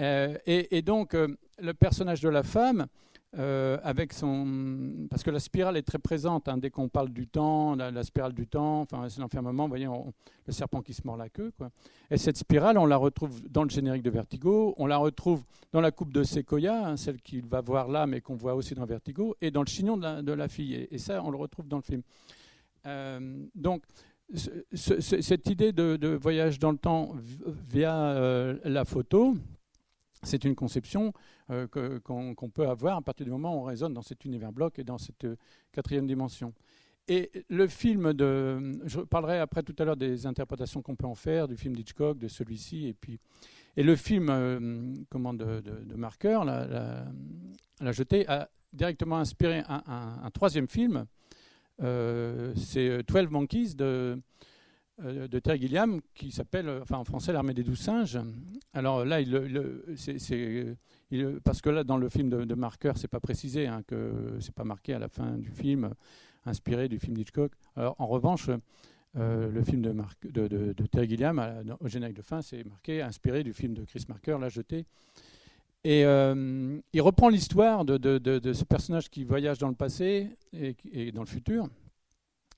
[0.00, 2.86] Euh, et, donc, euh, le personnage de la femme,
[3.38, 5.06] euh, avec son...
[5.08, 8.32] parce que la spirale est très présente hein, dès qu'on parle du temps, la, spirale
[8.32, 11.52] du temps, enfin c'est l'enfermement, vous voyez, le serpent qui se mord la queue.
[12.10, 15.80] Et cette spirale, on la retrouve dans le générique de Vertigo, on la retrouve dans
[15.80, 18.84] la coupe de Sequoia, hein, celle qu'il va voir là, mais qu'on voit aussi dans
[18.84, 20.88] Vertigo, et dans le chignon de la, fille.
[20.90, 22.02] Et, ça, on le retrouve dans le film.
[23.54, 23.84] Donc,
[24.74, 27.12] cette idée de, voyage dans le temps
[27.68, 29.36] via la photo,
[30.22, 31.12] c'est une conception
[31.50, 34.78] euh, qu'on peut avoir à partir du moment où on raisonne dans cet univers bloc
[34.78, 35.36] et dans cette euh,
[35.72, 36.52] quatrième dimension.
[37.08, 38.78] Et le film de.
[38.84, 42.18] Je parlerai après tout à l'heure des interprétations qu'on peut en faire, du film d'Hitchcock,
[42.18, 43.18] de celui-ci, et
[43.76, 47.06] Et le film comment, de, de, Marker, la,
[47.80, 51.06] la, jetée, a directement inspiré un, troisième film.
[51.80, 54.20] c'est 12 Monkeys de,
[55.02, 58.18] de Terry Gilliam qui s'appelle, enfin en français, L'armée des douze singes.
[58.72, 59.18] Alors là,
[61.44, 64.54] parce que là, dans le film de, de Marker, c'est pas précisé, hein, que c'est
[64.54, 65.90] pas marqué à la fin du film,
[66.44, 67.52] inspiré du film d'Hitchcock.
[67.76, 68.50] Alors en revanche,
[69.16, 73.74] euh, le film de, Terry Gilliam, au générique de fin, c'est marqué inspiré du film
[73.74, 74.86] de Chris Marker, La Jetée.
[75.82, 81.22] Et euh, il reprend l'histoire de, ce personnage qui voyage dans le passé et, dans
[81.22, 81.68] le futur.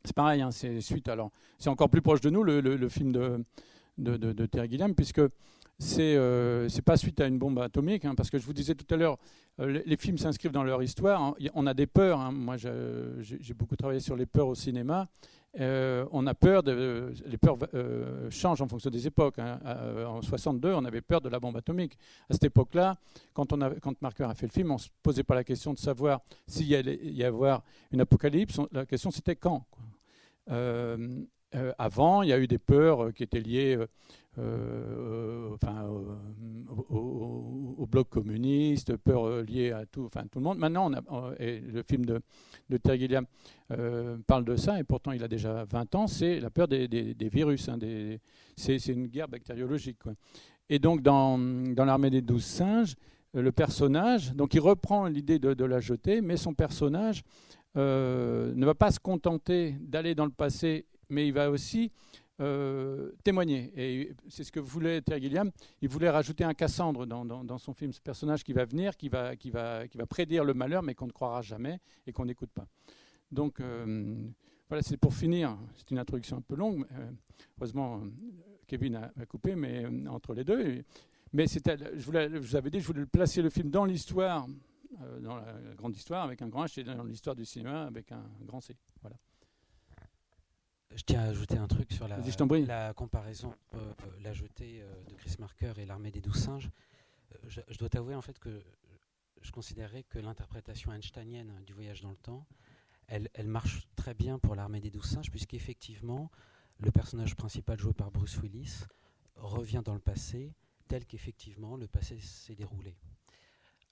[0.04, 1.08] C'est pareil, hein, c'est suite.
[1.08, 3.12] Alors, c'est encore plus proche de nous le, film
[3.98, 5.22] de, Terry Gilliam, puisque
[5.78, 8.92] c'est euh, pas suite à une bombe atomique, hein, parce que je vous disais tout
[8.92, 9.18] à l'heure,
[9.58, 11.22] les, films s'inscrivent dans leur histoire.
[11.22, 11.34] Hein.
[11.54, 12.32] On a des peurs.
[12.32, 15.08] Moi, j'ai beaucoup travaillé sur les peurs au cinéma,
[15.60, 19.38] euh, on a peur, de, les peurs euh, changent en fonction des époques.
[19.38, 21.98] Euh, en 62, on avait peur de la bombe atomique.
[22.30, 22.96] À cette époque-là,
[23.34, 25.74] quand, a, quand Marker a fait le film, on ne se posait pas la question
[25.74, 28.60] de savoir s'il y allait y avoir une apocalypse.
[28.72, 29.66] La question, c'était quand.
[30.48, 33.78] Avant, il y a eu des peurs qui étaient liées
[34.38, 40.58] euh, enfin, au, bloc communiste, peur liée à tout, enfin, tout le monde.
[40.58, 42.20] Maintenant, le film de,
[42.70, 43.26] de Terry Gilliam
[43.72, 47.14] euh, parle de ça, et pourtant il a déjà 20 ans, c'est la peur des,
[47.30, 47.68] virus.
[47.68, 47.78] Hein,
[48.56, 49.98] c'est une guerre bactériologique.
[50.70, 51.36] Et donc, dans,
[51.76, 52.94] l'armée des douze singes,
[53.34, 57.22] le personnage, donc il reprend l'idée de, de, la jeter, mais son personnage
[57.76, 61.90] euh, ne va pas se contenter d'aller dans le passé, mais il va aussi
[62.40, 63.72] euh, témoigner.
[63.76, 65.50] Et c'est ce que voulait Terry Gilliam.
[65.80, 69.34] Il voulait rajouter un Cassandre dans, son film, ce personnage qui va venir, qui va,
[70.08, 72.66] prédire le malheur, mais qu'on ne croira jamais et qu'on n'écoute pas.
[73.30, 74.16] Donc euh,
[74.68, 75.56] voilà, c'est pour finir.
[75.76, 76.86] C'est une introduction un peu longue.
[77.58, 78.02] Heureusement,
[78.66, 80.82] Kevin a, coupé, mais entre les deux.
[81.32, 81.58] Mais je,
[81.96, 84.46] je vous avais dit, je voulais placer le film dans l'histoire,
[85.20, 88.24] dans la grande histoire avec un grand H, et dans l'histoire du cinéma avec un
[88.44, 88.76] grand C.
[89.00, 89.16] Voilà.
[90.94, 93.78] Je tiens à ajouter un truc sur la, la comparaison, euh,
[94.22, 96.70] la jetée euh, de Chris Marker et l'armée des douze singes.
[97.32, 98.62] Euh, je, dois t'avouer en fait que
[99.40, 102.46] je considérais que l'interprétation einsteinienne du voyage dans le temps,
[103.06, 106.30] elle, elle marche très bien pour l'armée des douze singes, puisqu'effectivement,
[106.78, 108.84] le personnage principal joué par Bruce Willis
[109.36, 110.52] revient dans le passé
[110.88, 112.94] tel qu'effectivement le passé s'est déroulé.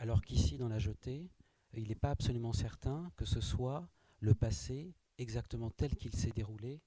[0.00, 1.30] Alors qu'ici, dans la jetée,
[1.74, 3.86] il n'est pas absolument certain que ce soit
[4.20, 6.80] le passé exactement tel qu'il s'est déroulé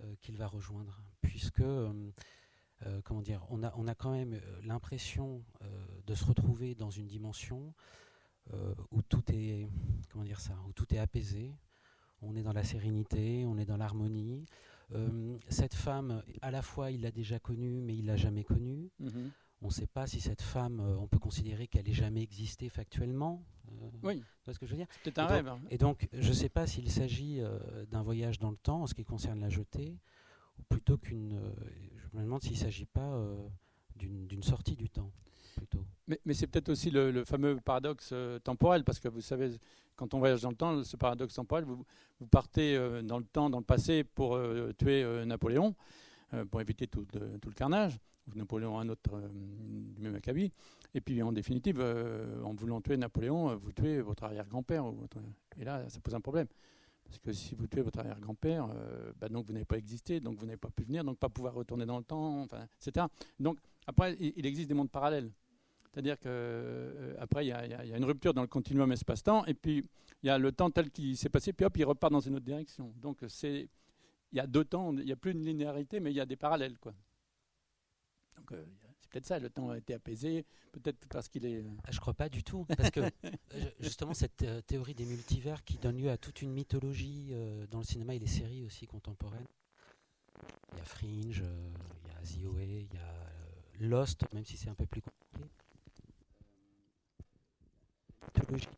[0.00, 2.10] euh, qu'il va rejoindre, puisque euh,
[2.84, 5.42] euh, comment dire, on a, on a quand même l'impression
[6.06, 7.74] de se retrouver dans une dimension
[8.90, 9.66] où tout est
[10.10, 11.54] comment dire ça, où tout est apaisé,
[12.20, 14.44] on est dans la sérénité, on est dans l'harmonie.
[15.48, 18.90] cette femme, à la fois, il l'a déjà connue, mais il l'a jamais connue.
[19.02, 19.30] Mm-hmm.
[19.60, 23.42] On ne sait pas si cette femme, on peut considérer qu'elle ait jamais existé factuellement.
[24.02, 24.22] oui.
[24.46, 24.86] ce que je veux dire?
[25.02, 25.48] C'est un rêve.
[25.48, 25.60] Hein.
[25.70, 27.40] Et donc, je ne sais pas s'il s'agit
[27.90, 29.98] d'un voyage dans le temps en ce qui concerne la jetée,
[30.58, 31.34] ou plutôt qu'une.
[31.34, 31.52] Euh,
[31.96, 33.36] je me demande s'il ne s'agit pas euh,
[33.96, 35.10] d'une sortie du temps.
[35.56, 35.84] Plutôt.
[36.06, 39.50] Mais, mais c'est peut-être aussi le, fameux paradoxe euh, temporel, parce que vous savez,
[39.96, 41.84] quand on voyage dans le temps, ce paradoxe temporel, vous,
[42.20, 44.38] vous partez dans le temps, dans le passé, pour
[44.78, 45.74] tuer Napoléon,
[46.50, 47.98] pour éviter tout, tout, le carnage,
[48.36, 50.52] Napoléon un autre du même acabit.
[50.94, 51.80] Et puis en définitive,
[52.44, 54.84] en voulant tuer Napoléon, vous tuez votre arrière-grand-père.
[55.58, 56.46] Et là, ça pose un problème.
[57.08, 60.38] Parce que si vous tuez votre arrière-grand-père, euh, bah donc vous n'avez pas existé, donc
[60.38, 63.06] vous n'avez pas pu venir, donc pas pouvoir retourner dans le temps, enfin, etc.
[63.40, 65.30] Donc après, il, existe des mondes parallèles.
[65.90, 69.84] C'est-à-dire qu'après, euh, après, il y, a une rupture dans le continuum espace-temps, et puis
[70.22, 72.36] il y a le temps tel qu'il s'est passé, puis hop, il repart dans une
[72.36, 72.92] autre direction.
[73.00, 73.68] Donc c'est,
[74.32, 76.26] il y a deux temps, il n'y a plus une linéarité, mais il y a
[76.26, 76.92] des parallèles, quoi.
[78.38, 78.64] Donc euh,
[79.10, 81.62] peut-être ça, le temps a été apaisé, peut-être parce qu'il est...
[81.62, 83.30] Euh, ah, je crois pas du tout, parce que euh,
[83.80, 87.32] justement cette euh, théorie des multivers qui donne lieu à toute une mythologie
[87.70, 89.46] dans le cinéma et les séries aussi contemporaines.
[90.72, 94.68] Il y a Fringe, il y a The il y a Lost, même si c'est
[94.68, 95.48] un peu plus compliqué.
[98.36, 98.68] Mythologie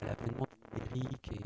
[0.00, 0.46] à l'avènement
[0.94, 1.40] numérique et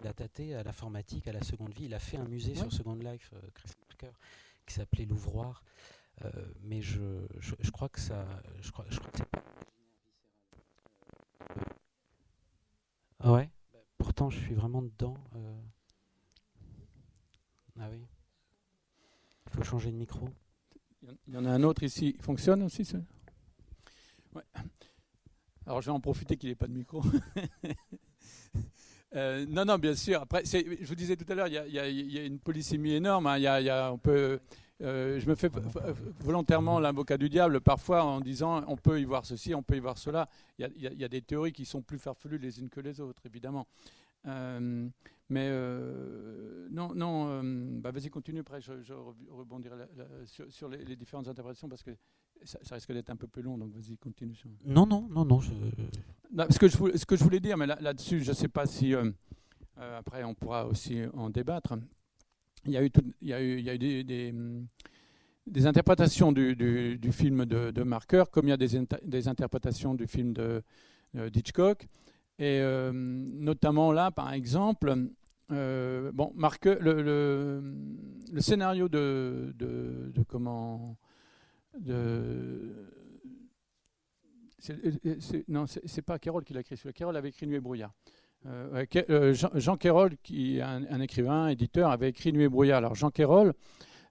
[0.11, 1.85] a tâté à l'informatique, à la seconde vie.
[1.85, 4.11] Il a fait un musée sur Second Life, euh, Chris Parker,
[4.65, 5.63] qui s'appelait L'Ouvroir.
[6.25, 6.29] Euh,
[6.61, 8.27] mais je, je, crois que ça.
[8.59, 9.43] Je crois, je crois que c'est pas.
[13.31, 15.15] Ouais bah, Pourtant, je suis vraiment dedans.
[15.35, 15.61] Euh.
[17.79, 18.05] Ah oui.
[19.47, 20.29] Il faut changer de micro.
[21.27, 22.15] Il y en a un autre ici.
[22.17, 22.97] Il fonctionne aussi, ce?
[24.33, 24.43] Ouais.
[25.65, 27.01] Alors, je vais en profiter qu'il n'ait pas de micro.
[29.13, 30.21] non, non, bien sûr.
[30.21, 33.27] Après, je vous disais tout à l'heure, il y, a une polysémie énorme.
[33.27, 33.37] Hein.
[33.37, 34.39] Y a, on peut,
[34.79, 35.49] je me fais
[36.19, 39.79] volontairement l'avocat du diable parfois en disant on peut y voir ceci, on peut y
[39.79, 40.29] voir cela.
[40.59, 43.67] Il y, a des théories qui sont plus farfelues les unes que les autres, évidemment.
[44.27, 44.87] Euh,
[45.29, 48.93] mais euh, non, non euh, bah vas-y, continue, après je,
[49.29, 49.75] rebondirai
[50.25, 51.91] sur, les, différentes interprétations parce que
[52.43, 54.35] ça, risque d'être un peu plus long, donc vas-y, continue.
[54.65, 55.39] Non, non, non, non.
[55.39, 55.53] Je...
[56.49, 56.67] ce, que
[57.15, 58.93] je voulais, dire, mais là-dessus, je ne sais pas si
[59.77, 61.73] après on pourra aussi en débattre.
[62.65, 62.89] Il y a eu,
[64.03, 70.33] des, interprétations du, film de, de, Marker, comme il y a des, interprétations du film
[70.33, 70.63] de,
[71.13, 71.87] d'Hitchcock.
[72.39, 74.95] Et euh, notamment là, par exemple,
[75.51, 77.61] euh, bon, le,
[78.39, 80.97] scénario de, de comment
[81.79, 82.73] de
[85.47, 86.77] non, c'est pas Kérol qui l'a écrit.
[86.93, 87.91] Kérol avait écrit Nuit et brouillard.
[88.47, 92.77] Euh, Jean, Jean qui est un, écrivain, éditeur, avait écrit Nuit et brouillard.
[92.77, 93.53] Alors Jean Kérol,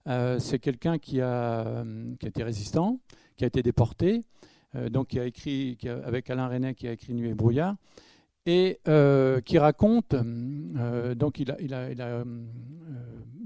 [0.07, 1.85] c'est quelqu'un qui a,
[2.19, 3.01] qui a été résistant,
[3.37, 4.23] qui a été déporté,
[4.91, 7.77] donc qui a écrit, avec Alain René, qui a écrit Nuit et brouillard
[8.47, 12.25] et euh, qui raconte, euh, donc il, a, euh,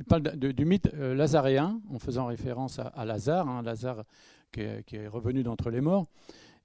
[0.09, 4.05] parle du mythe lazaréen, en faisant référence à, Lazare, hein, Lazare
[4.53, 6.07] qui est, revenu d'entre les morts.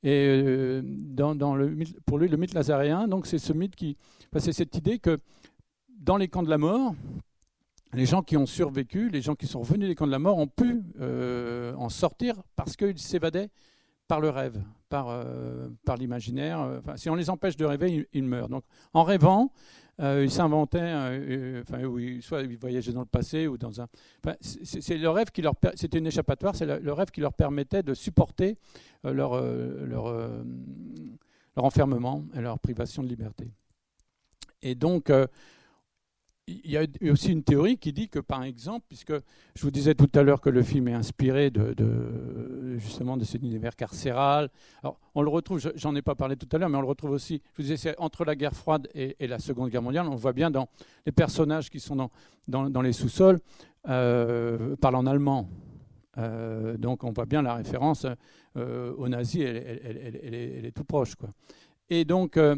[0.04, 3.98] Et dans, dans le, pour lui, le mythe lazaréen, donc c'est ce mythe qui,
[4.38, 5.20] c'est cette idée que
[5.90, 6.96] dans les camps de la mort,
[7.94, 10.38] les gens qui ont survécu, les gens qui sont revenus des camps de la mort,
[10.38, 13.50] ont pu en sortir parce qu'ils s'évadaient
[14.10, 16.60] par le rêve, par, euh, par l'imaginaire.
[16.60, 18.50] Euh, si on les empêche de rêver, ils, meurent.
[18.50, 19.54] Donc, en rêvant,
[20.00, 20.94] euh, ils s'inventaient,
[21.62, 23.88] enfin, oui, soit ils voyageaient dans le passé ou dans un.
[24.24, 27.84] Enfin, c'est le rêve qui leur, c'était une échappatoire, c'est le, rêve qui leur permettait
[27.84, 28.58] de supporter
[29.04, 30.12] leur, leur,
[31.56, 33.52] leur enfermement et leur privation de liberté.
[34.62, 35.12] Et donc,
[36.64, 39.14] il y a aussi une théorie qui dit que, par exemple, puisque
[39.56, 41.76] je vous disais tout à l'heure que le film est inspiré de,
[42.78, 44.50] justement de cet univers carcéral.
[44.84, 47.12] Alors, on le retrouve, j'en ai pas parlé tout à l'heure, mais on le retrouve
[47.12, 47.42] aussi.
[47.54, 50.08] Je vous disais, c'est entre la guerre froide et, la Seconde Guerre mondiale.
[50.08, 50.70] On voit bien dans
[51.06, 51.96] les personnages qui sont
[52.48, 53.40] dans, dans, les sous-sols
[53.88, 55.50] euh, parlent en allemand.
[56.18, 58.06] Euh, donc, on voit bien la référence
[58.58, 59.44] euh, aux nazis.
[59.44, 61.30] Elle, elle, est, tout proche, quoi.
[61.90, 62.56] Et donc euh,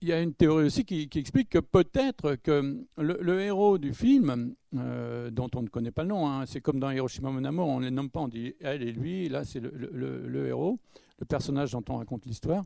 [0.00, 4.54] il y a une théorie aussi qui, explique que peut-être que le, héros du film,
[4.76, 7.68] euh, dont on ne connaît pas le nom, hein, c'est comme dans Hiroshima Mon Amour,
[7.68, 10.78] on ne les nomme pas, on dit elle et lui, là c'est le, héros,
[11.18, 12.64] le personnage dont on raconte l'histoire,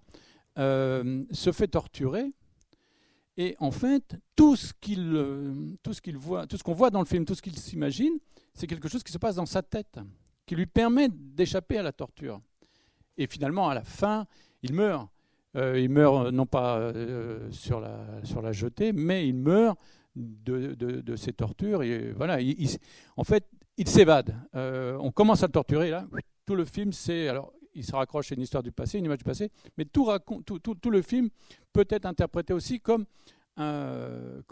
[0.59, 2.33] euh, se fait torturer.
[3.37, 5.13] Et en fait, tout ce qu'il
[5.91, 8.19] ce qu'il voit, tout ce qu'on voit dans le film, tout ce qu'il s'imagine,
[8.53, 10.01] c'est quelque chose qui se passe dans sa tête,
[10.45, 12.41] qui lui permet d'échapper à la torture.
[13.17, 14.27] Et finalement, à la fin,
[14.63, 15.09] il meurt.
[15.57, 19.79] Euh, il meurt euh, non pas euh, sur, la, jetée, mais il meurt
[20.15, 21.83] de, de, ces tortures.
[21.83, 22.39] Et voilà,
[23.17, 23.45] en fait,
[23.77, 24.37] il s'évade.
[24.55, 26.07] on commence à le torturer, là,
[26.47, 27.29] tout le film, c'est...
[27.29, 30.11] Alors, il se raccroche à une histoire du passé, une image du passé, mais tout,
[30.91, 31.29] le film
[31.73, 33.07] peut être interprété aussi comme
[33.57, 34.43] un,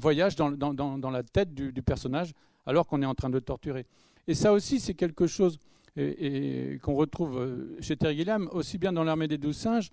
[0.00, 2.32] voyage dans, la tête du personnage
[2.66, 3.86] alors qu'on est en train de le torturer.
[4.26, 5.58] Et ça aussi, c'est quelque chose
[5.96, 9.90] et, qu'on retrouve euh, chez Terry Gilliam, aussi bien dans l'armée des douze singes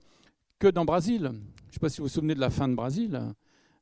[0.60, 1.24] que dans Brasil.
[1.24, 3.20] Je ne sais pas si vous vous souvenez de la fin de Brasil.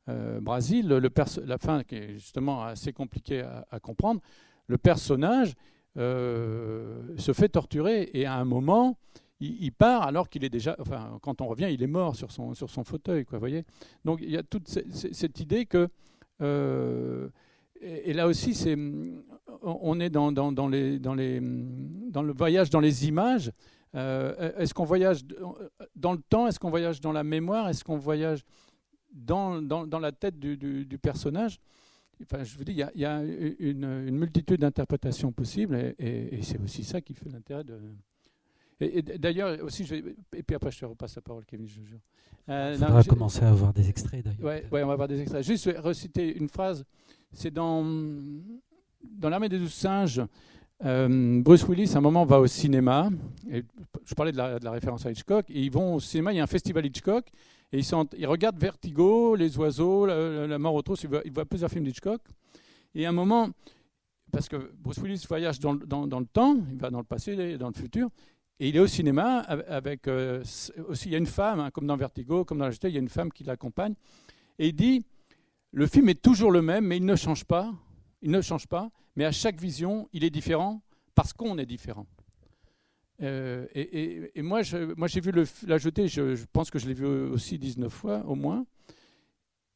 [0.08, 4.22] Euh, le la fin qui est justement assez compliquée à, comprendre,
[4.68, 5.54] le personnage
[5.98, 8.98] euh, se fait torturer et à un moment,
[9.40, 12.54] il, part alors qu'il est déjà, enfin, quand on revient, il est mort sur son,
[12.54, 13.66] sur son fauteuil, quoi, voyez.
[14.04, 15.90] Donc il y a toute cette, idée que
[17.82, 18.78] et, là aussi, c'est,
[19.62, 23.52] on est dans, dans, les, dans, les, dans le voyage dans les images.
[23.96, 25.22] Euh, est-ce qu'on voyage
[25.96, 26.48] dans le temps?
[26.48, 27.70] Est-ce qu'on voyage dans la mémoire?
[27.70, 28.44] Est-ce qu'on voyage
[29.14, 31.60] dans, dans, dans, la tête du, du, personnage?
[32.22, 36.84] Enfin, Je vous dis, il y a, une, une, multitude d'interprétations possibles et, c'est aussi
[36.84, 37.80] ça qui fait l'intérêt de.
[38.82, 41.82] Et, d'ailleurs, aussi, je vais, et puis après, je te repasse la parole, Kevin, je
[41.82, 42.00] jure.
[42.50, 44.62] Euh, on va commencer à avoir des extraits d'ailleurs.
[44.62, 45.44] Oui, ouais, on va avoir des extraits.
[45.44, 46.86] Juste reciter une phrase
[47.36, 47.84] c'est dans,
[49.12, 50.22] dans l'armée des douze singes.
[50.84, 53.10] Euh, Bruce Willis, à un moment, va au cinéma.
[53.50, 53.64] Et
[54.06, 55.46] je parlais de la, référence à Hitchcock.
[55.50, 57.26] Et ils vont au cinéma, il y a un festival Hitchcock.
[57.72, 60.96] Et ils, regardent Vertigo, Les Oiseaux, La, mort au trou.
[61.26, 62.22] Ils voient, plusieurs films d'Hitchcock.
[62.94, 63.50] Et à un moment,
[64.32, 67.74] parce que Bruce Willis voyage dans, le temps, il va dans le passé, dans le
[67.74, 68.10] futur.
[68.60, 70.42] Et il est au cinéma avec euh,
[70.88, 72.94] aussi, il y a une femme, hein, comme dans Vertigo, comme dans la jetée, il
[72.94, 73.96] y a une femme qui l'accompagne.
[74.60, 75.04] Et il dit
[75.74, 77.74] le film est toujours le même, mais il ne change pas.
[78.22, 80.82] Il ne change pas, mais à chaque vision, il est différent
[81.14, 82.08] parce qu'on est différent.
[83.20, 84.62] et, moi,
[84.98, 88.26] moi, j'ai vu le, la jetée, je, pense que je l'ai vu aussi 19 fois
[88.26, 88.66] au moins.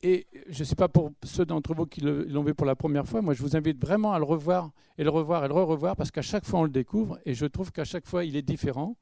[0.01, 3.05] Et je ne sais pas pour ceux d'entre vous qui l'ont vu pour la première
[3.05, 5.97] fois, moi je vous invite vraiment à le revoir et le revoir et le re-revoir
[5.97, 8.41] parce qu'à chaque fois on le découvre et je trouve qu'à chaque fois il est
[8.41, 8.95] différent.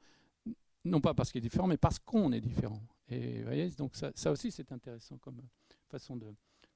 [0.85, 2.81] Non pas parce qu'il est différent, mais parce qu'on est différent.
[3.09, 5.39] Et vous voyez, donc ça aussi c'est intéressant comme
[5.87, 6.33] façon de,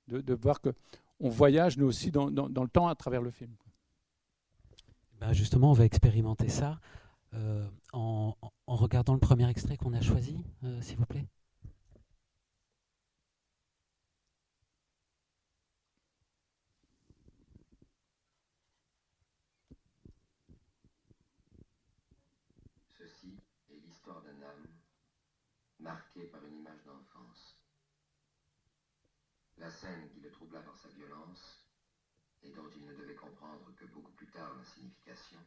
[0.08, 3.52] de, de voir qu'on voyage nous aussi dans, le temps à travers le film.
[5.20, 6.80] Ben justement, on va expérimenter ça
[7.34, 8.36] euh, en,
[8.68, 11.28] en, regardant le premier extrait qu'on a choisi, euh, s'il vous plaît.
[29.62, 31.68] La scène qui le troubla dans sa violence,
[32.42, 35.38] et dont il ne devait comprendre que beaucoup plus tard la signification,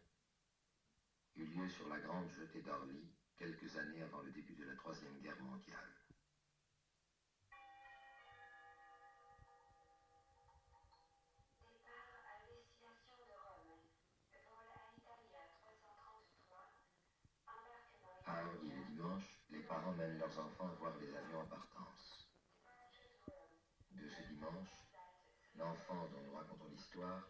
[1.35, 5.19] eut lieu sur la grande jetée d'Orly, quelques années avant le début de la Troisième
[5.19, 5.94] Guerre mondiale.
[25.65, 27.27] L'enfant dont nous racontons l'histoire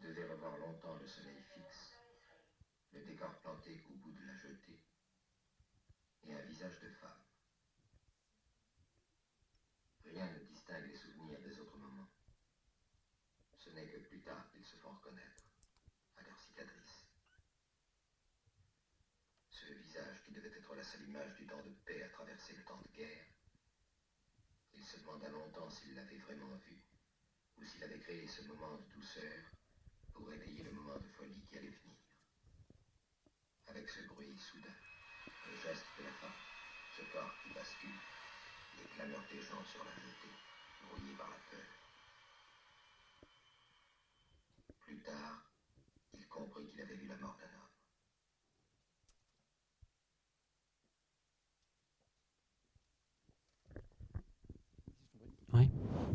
[0.00, 1.96] devait revoir longtemps le soleil fixe,
[2.92, 4.80] le décor planté au bout de la jetée,
[6.22, 7.22] et un visage de femme.
[10.04, 12.08] Rien ne distingue les souvenirs des autres moments.
[13.56, 15.44] Ce n'est que plus tard qu'ils se font reconnaître,
[16.18, 17.06] à leur cicatrice.
[19.50, 22.64] Ce visage qui devait être la seule image du temps de paix à traverser le
[22.64, 23.26] temps de guerre.
[24.74, 26.81] Il se demanda longtemps s'il l'avait vraiment vu,
[27.62, 29.38] ou s'il avait créé ce moment de douceur
[30.12, 31.96] pour réveiller le moment de folie qui allait venir.
[33.68, 34.74] Avec ce bruit soudain,
[35.46, 36.32] le geste de la femme,
[36.96, 38.00] ce corps qui bascule,
[38.78, 40.34] les clameurs des gens sur la jetée,
[40.82, 41.68] brouillés par la peur.
[44.84, 45.44] Plus tard,
[46.14, 47.70] il comprit qu'il avait vu la mort d'un homme.
[55.54, 55.70] Oui.
[55.74, 56.12] Euh,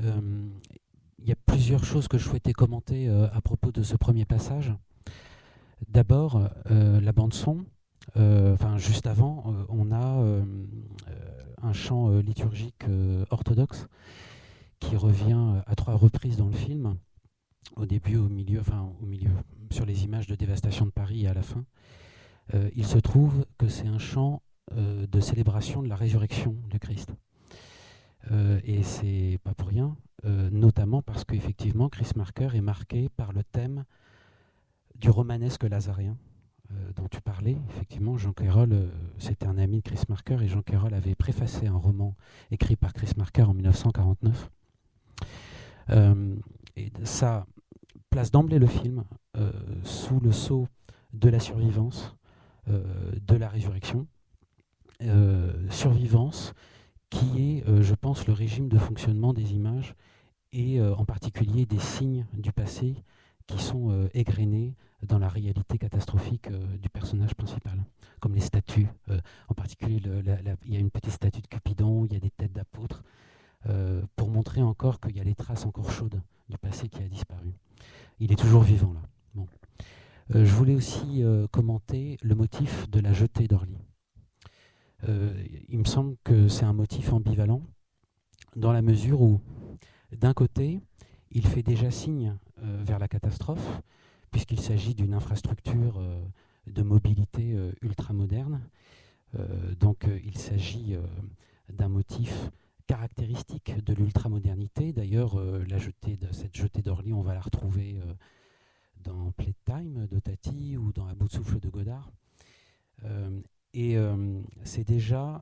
[0.00, 4.24] il y a plusieurs choses que je souhaitais commenter euh, à propos de ce premier
[4.24, 4.72] passage.
[5.88, 7.64] D'abord, euh, la bande son.
[8.16, 10.24] Enfin, juste avant, on a
[11.62, 12.84] un chant liturgique
[13.30, 13.86] orthodoxe
[14.80, 16.96] qui revient à trois reprises dans le film,
[17.76, 19.30] au début, au milieu, enfin au milieu,
[19.70, 21.64] sur les images de dévastation de Paris et à la fin.
[22.74, 24.42] il se trouve que c'est un chant
[24.74, 27.12] de célébration de la résurrection de Christ.
[28.30, 33.32] Euh, et c'est pas pour rien, euh, notamment parce qu'effectivement, Chris Marker est marqué par
[33.32, 33.84] le thème
[34.96, 36.16] du romanesque lazarien
[36.72, 37.56] euh, dont tu parlais.
[37.70, 41.76] Effectivement, Jean Carroll, c'était un ami de Chris Marker et Jean Carroll avait préfacé un
[41.76, 42.14] roman
[42.50, 44.50] écrit par Chris Marker en 1949.
[46.76, 47.46] et ça
[48.10, 49.04] place d'emblée le film
[49.84, 50.68] sous le sceau
[51.12, 52.14] de la survivance,
[52.66, 54.06] de la résurrection.
[55.70, 56.52] survivance
[57.10, 59.94] qui est, euh, je pense, le régime de fonctionnement des images
[60.52, 63.02] et euh, en particulier des signes du passé
[63.46, 64.74] qui sont euh, égrenés
[65.06, 66.48] dans la réalité catastrophique
[66.80, 67.84] du personnage principal,
[68.18, 68.88] comme les statues.
[69.48, 70.02] en particulier,
[70.64, 73.04] il y a une petite statue de Cupidon, il y a des têtes d'apôtres,
[74.16, 77.52] pour montrer encore qu'il y a les traces encore chaudes du passé qui a disparu.
[78.18, 79.44] Il est toujours vivant là.
[80.30, 83.78] Je voulais aussi commenter le motif de la jetée d'Orly.
[85.06, 85.32] Euh,
[85.68, 87.62] il me semble que c'est un motif ambivalent,
[88.56, 89.40] dans la mesure où,
[90.16, 90.80] d'un côté,
[91.30, 93.80] il fait déjà signe euh, vers la catastrophe,
[94.30, 96.20] puisqu'il s'agit d'une infrastructure euh,
[96.66, 98.60] de mobilité ultramoderne.
[99.80, 100.96] donc il s'agit
[101.72, 102.50] d'un motif
[102.86, 104.92] caractéristique de l'ultramodernité.
[104.92, 105.40] D'ailleurs,
[106.32, 107.98] cette jetée d'Orly, on va la retrouver
[109.02, 112.12] dans Playtime de Tati ou dans À bout de souffle de Godard.
[113.80, 115.40] Et euh, c'est déjà,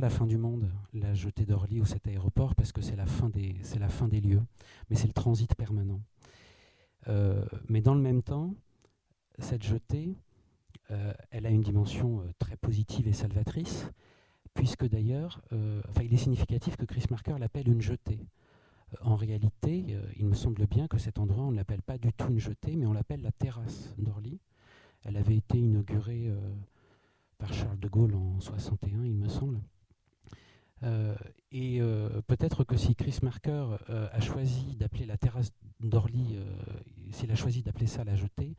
[0.00, 3.28] la fin du monde, la jetée d'Orly ou cet aéroport, parce que c'est la fin
[3.28, 4.40] des, c'est la fin des lieux,
[4.88, 6.00] mais c'est le transit permanent.
[7.08, 8.54] Euh, mais dans le même temps,
[9.38, 10.16] cette jetée,
[10.90, 13.90] euh, elle a une dimension très positive et salvatrice,
[14.54, 15.42] puisque d'ailleurs,
[15.90, 18.20] enfin, il est significatif que Chris Marker l'appelle une jetée.
[19.02, 22.30] En réalité, il me semble bien que cet endroit, on ne l'appelle pas du tout
[22.30, 24.40] une jetée, mais on l'appelle la terrasse d'Orly.
[25.04, 26.32] Elle avait été inaugurée
[27.38, 29.60] par Charles de Gaulle en 61, il me semble.
[30.82, 31.14] Euh,
[31.52, 36.38] et euh, peut-être que si Chris Marker euh, a choisi d'appeler la terrasse d'Orly,
[37.10, 38.56] s'il a choisi d'appeler ça la jetée,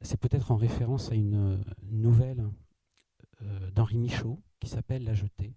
[0.00, 2.50] c'est peut-être en référence à une nouvelle
[3.74, 5.54] d'Henri Michaud qui s'appelle La Jetée.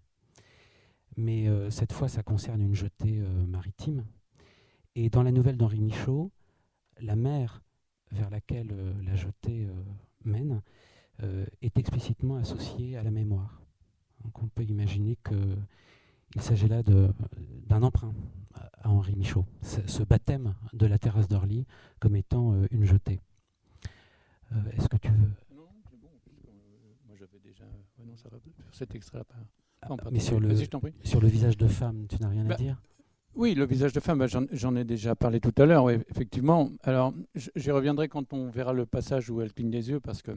[1.16, 4.06] Mais cette fois, ça concerne une jetée maritime.
[4.95, 6.32] Et dans la nouvelle d'Henri Michaud,
[7.00, 7.64] la mer
[8.12, 9.68] vers laquelle la jetée
[10.24, 10.62] mène
[11.61, 13.61] est explicitement associée à la mémoire.
[14.24, 18.13] Donc on peut imaginer qu'il s'agit là d'un emprunt
[18.53, 21.65] à Henri Michaud, ce baptême de la terrasse d'Orly
[21.99, 23.22] comme étant euh, une jetée.
[24.51, 25.32] Euh, est-ce que tu veux?
[25.55, 26.07] Non, c'est bon.
[26.07, 26.51] Euh,
[27.07, 27.65] moi j'avais déjà.
[28.05, 29.26] non, ça va sur cet extrait-là.
[29.82, 30.55] Ah, mais sur le,
[31.03, 32.82] sur le visage de femme, tu n'as rien à bah, dire?
[33.36, 36.72] oui, le visage de femme, bah, j'en ai déjà parlé tout à l'heure, effectivement.
[36.82, 37.13] Alors,
[37.55, 40.32] j'y reviendrai quand on verra le passage où elle cligne des yeux, parce que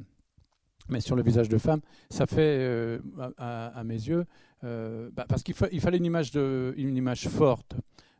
[0.90, 1.80] mais sur le visage de femme,
[2.10, 2.98] ça fait, euh,
[3.38, 4.26] à, mes yeux,
[4.64, 7.76] euh, bah, parce qu'il il fallait une image, de, une image forte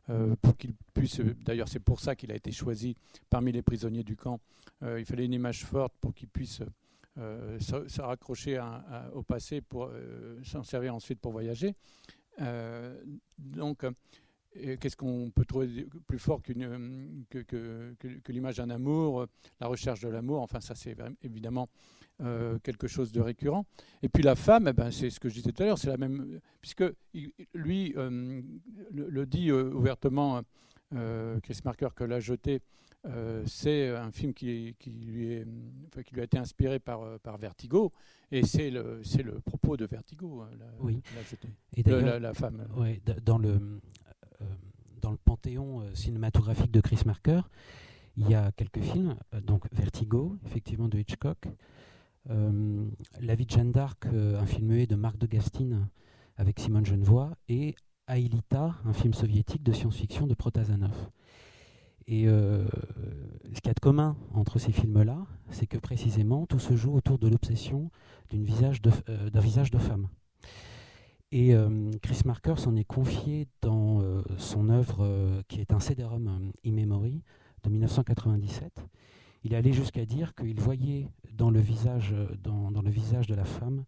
[0.09, 1.19] euh, pour qu'il puisse.
[1.19, 2.95] D'ailleurs, c'est pour ça qu'il a été choisi
[3.29, 4.39] parmi les prisonniers du camp.
[4.81, 6.61] il fallait une image forte pour qu'il puisse
[7.17, 8.59] se, raccrocher
[9.13, 9.91] au passé pour
[10.43, 11.75] s'en servir ensuite pour voyager.
[13.37, 13.85] donc,
[14.53, 16.51] Qu'est-ce qu'on peut trouver plus fort que,
[17.29, 19.25] que, que l'image d'un amour,
[19.61, 20.41] la recherche de l'amour?
[20.41, 21.69] Enfin, ça, c'est évidemment
[22.21, 23.65] euh, quelque chose de récurrent.
[24.03, 25.89] Et puis la femme, eh ben, c'est ce que je disais tout à l'heure, c'est
[25.89, 26.83] la même, puisque
[27.55, 28.41] lui euh,
[28.91, 30.41] le, dit euh, ouvertement,
[31.41, 32.61] Chris Marker, que La Jetée,
[33.45, 35.47] c'est un film qui, qui, lui est,
[36.05, 37.91] qui lui a été inspiré par, par Vertigo,
[38.31, 41.01] et c'est le, le propos de Vertigo, la, oui.
[41.15, 42.67] la Jetée, et la, la, femme.
[42.75, 43.79] Ouais, dans le
[45.01, 47.41] dans le panthéon cinématographique de Chris Marker,
[48.17, 51.47] il y a quelques films, donc Vertigo, effectivement de Hitchcock,
[52.25, 55.87] La vie de Jeanne d'Arc, euh, un film muet de Marc de Gastine
[56.37, 57.75] avec Simone Genevoix, et
[58.07, 61.09] Aïlita, un film soviétique de science-fiction de Protazanov.
[62.07, 62.65] Et euh,
[63.53, 66.93] ce qu'il y a de commun entre ces films-là, c'est que précisément tout se joue
[66.93, 67.89] autour de l'obsession
[68.31, 68.81] d'un visage,
[69.35, 70.07] visage, de femme.
[71.31, 71.53] Et
[72.01, 74.01] Chris Marker s'en est confié dans
[74.37, 77.23] son œuvre qui est un CD-ROM in memory
[77.63, 78.83] de 1997.
[79.43, 82.13] Il allé jusqu'à dire qu'il voyait dans le visage,
[82.85, 83.85] visage de la femme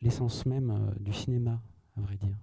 [0.00, 1.60] l'essence même euh, du cinéma,
[1.96, 2.36] à vrai dire.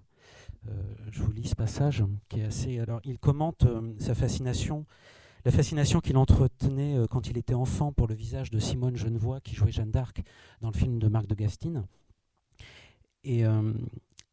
[0.69, 0.81] Euh,
[1.11, 2.79] je vous lis ce passage qui est assez.
[2.79, 4.85] Alors, il commente euh, sa fascination,
[5.45, 9.55] la fascination qu'il entretenait quand il était enfant pour le visage de Simone Genevoix, qui
[9.55, 10.21] jouait Jeanne d'Arc
[10.61, 11.85] dans le film de Marc de Gastine.
[13.25, 13.43] Et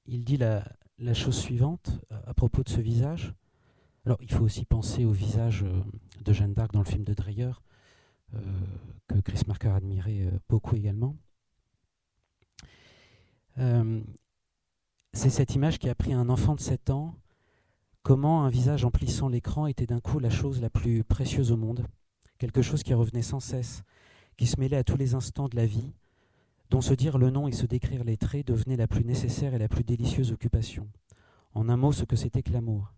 [0.07, 3.35] il dit la chose suivante à, propos de ce visage.
[4.07, 5.64] Alors, il faut aussi penser au visage
[6.24, 7.53] de Jeanne d'Arc dans le film de Dreyer,
[8.34, 8.38] euh,
[9.09, 11.16] que Chris Marker admirait euh, beaucoup également.
[13.59, 14.01] Euh,
[15.12, 17.16] c'est cette image qui a pris un enfant de 7 ans,
[18.03, 21.86] comment un visage emplissant l'écran était d'un coup la chose la plus précieuse au monde,
[22.38, 23.82] quelque chose qui revenait sans cesse,
[24.36, 25.92] qui se mêlait à tous les instants de la vie,
[26.70, 29.59] dont se dire le nom et se décrire les traits devenait la plus nécessaire et
[29.59, 30.88] la plus délicieuse occupation.
[31.53, 32.94] En un mot, ce que c'était que l'amour.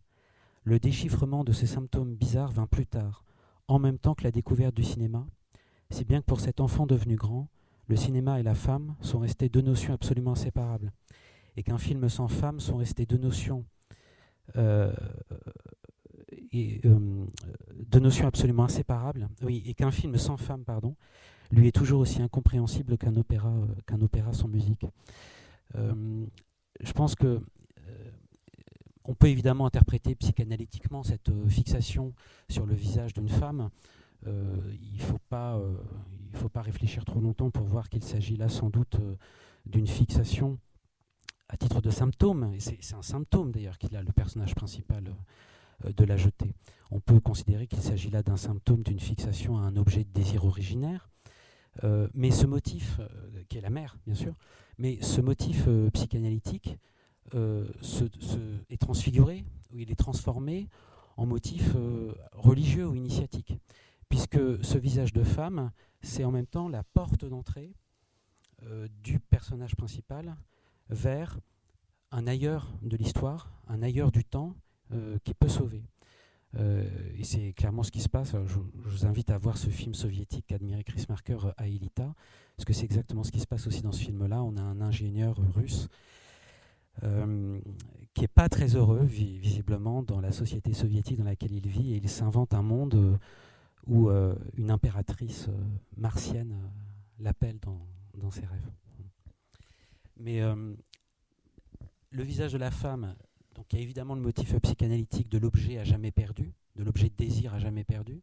[0.65, 3.25] Le déchiffrement de ces symptômes bizarres vint plus tard,
[3.69, 5.27] en même temps que la découverte du cinéma,
[5.91, 7.49] si bien que pour cet enfant devenu grand,
[7.89, 10.93] le cinéma et la femme sont restés deux notions absolument inséparables,
[11.57, 13.65] et qu'un film sans femme sont restés deux notions,
[14.57, 14.95] euh,
[16.53, 17.27] et, euh,
[17.91, 20.95] deux notions absolument inséparables, oui, et qu'un film sans femme, pardon,
[21.51, 24.87] lui est toujours aussi incompréhensible qu'un opéra, euh, qu'un opéra sans musique.
[25.75, 27.41] je pense que
[29.05, 32.14] on peut évidemment interpréter psychanalytiquement cette euh, fixation
[32.48, 33.70] sur le visage d'une femme.
[34.26, 35.74] Euh, il ne faut, pas, euh,
[36.34, 38.96] faut pas réfléchir trop longtemps pour voir qu'il s'agit là sans doute
[39.66, 40.59] d'une fixation
[41.48, 42.55] à titre de symptôme.
[42.59, 45.05] C'est un symptôme d'ailleurs qu'il a, le personnage principal
[45.84, 46.55] de la jetée.
[46.92, 50.44] On peut considérer qu'il s'agit là d'un symptôme d'une fixation à un objet de désir
[50.44, 51.11] originaire.
[52.14, 53.00] mais ce motif,
[53.48, 54.34] qui est la mère bien sûr,
[54.78, 56.78] mais ce motif psychanalytique
[57.35, 58.05] euh, se,
[58.68, 60.68] est transfiguré, ou il est transformé
[61.16, 63.55] en motif euh, religieux ou initiatique,
[64.11, 65.70] puisque ce visage de femme,
[66.03, 67.73] c'est en même temps la porte d'entrée
[68.64, 70.37] euh, du personnage principal
[70.91, 71.39] vers
[72.11, 74.55] un ailleurs de l'histoire, un ailleurs du temps
[75.25, 75.83] qui peut sauver.
[76.55, 78.33] et c'est clairement ce qui se passe.
[78.45, 82.14] Je, vous invite à voir ce film soviétique qu'admirait Chris Marker, Aelita,
[82.55, 84.43] parce que c'est exactement ce qui se passe aussi dans ce film-là.
[84.43, 85.89] On a un ingénieur russe
[87.03, 87.61] euh,
[88.14, 91.97] qui n'est pas très heureux, visiblement, dans la société soviétique dans laquelle il vit, et
[91.97, 93.16] il s'invente un monde euh,
[93.86, 95.49] où euh, une impératrice
[95.97, 96.55] martienne
[97.18, 98.70] l'appelle dans, ses rêves.
[100.16, 100.40] Mais
[102.11, 103.16] le visage de la femme,
[103.55, 107.09] donc il y a évidemment le motif psychanalytique de l'objet à jamais perdu, de l'objet
[107.09, 108.22] de désir à jamais perdu,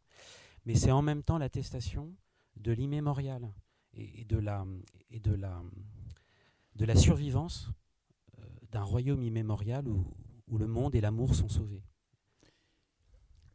[0.65, 2.15] mais c'est en même temps l'attestation
[2.55, 3.51] de l'immémorial
[3.93, 4.65] et, de la,
[5.11, 5.61] et de, la,
[6.76, 7.72] de la survivance
[8.72, 10.05] d'un royaume immémorial où,
[10.57, 11.84] le monde et l'amour sont sauvés.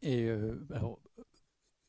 [0.01, 0.29] Et
[0.73, 0.97] alors,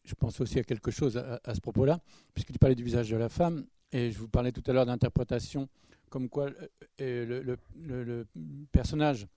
[0.04, 2.00] je pense aussi à quelque chose à, ce propos-là,
[2.34, 4.86] puisque tu parlais du visage de la femme, et je vous parlais tout à l'heure
[4.86, 5.68] d'interprétation,
[6.10, 6.50] comme quoi
[6.98, 8.26] le, le
[8.72, 9.28] personnage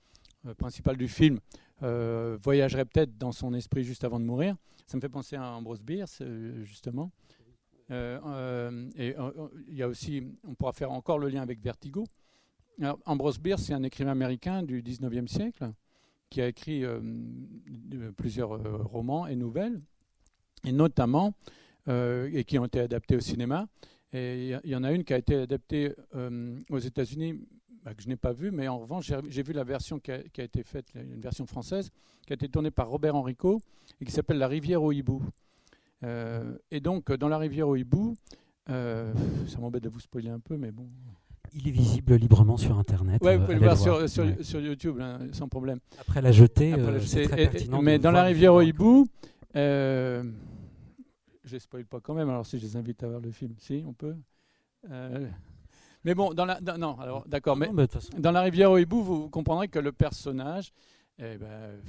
[0.57, 1.39] principal du film
[1.81, 4.55] euh, voyagerait peut-être dans son esprit juste avant de mourir.
[4.85, 7.11] Ça me fait penser à Ambrose Bierce, euh, justement.
[7.91, 9.15] Euh, et
[9.67, 12.05] il y a aussi, on pourra faire encore le lien avec Vertigo.
[13.05, 15.71] Ambrose Bierce, c'est un écrivain américain du 19e siècle
[16.29, 16.83] qui a écrit
[18.15, 18.49] plusieurs
[18.91, 19.81] romans et nouvelles,
[20.63, 21.33] et notamment,
[21.87, 23.67] et qui ont été adaptés au cinéma.
[24.13, 25.93] Et il y, en a une qui a été adaptée
[26.69, 27.41] aux États-Unis
[27.83, 30.43] bah, que je n'ai pas vu, mais en revanche, j'ai vu la version qui a,
[30.43, 31.89] été faite, une version française,
[32.25, 33.61] qui a été tournée par Robert Enrico
[34.01, 35.23] et qui s'appelle La rivière au hibou.
[36.03, 38.15] Euh, et donc, dans La rivière au hibou,
[38.69, 39.13] euh,
[39.47, 40.89] ça m'embête de vous spoiler un peu, mais bon.
[41.53, 43.21] Il est visible librement sur Internet.
[43.23, 45.79] Oui, vous pouvez le voir, sur, sur, YouTube, hein, sans problème.
[45.99, 47.81] Après la jeter, euh, c'est très pertinent.
[47.81, 49.07] Mais dans La rivière au hibou,
[49.53, 50.21] je
[51.51, 53.83] ne spoil pas quand même, alors si je les invite à voir le film, si,
[53.87, 54.15] on peut.
[56.05, 57.69] Mais bon, dans la, non, alors d'accord, mais
[58.17, 60.71] dans la rivière au hibou, vous, comprendrez que le personnage,
[61.17, 61.81] eh ben,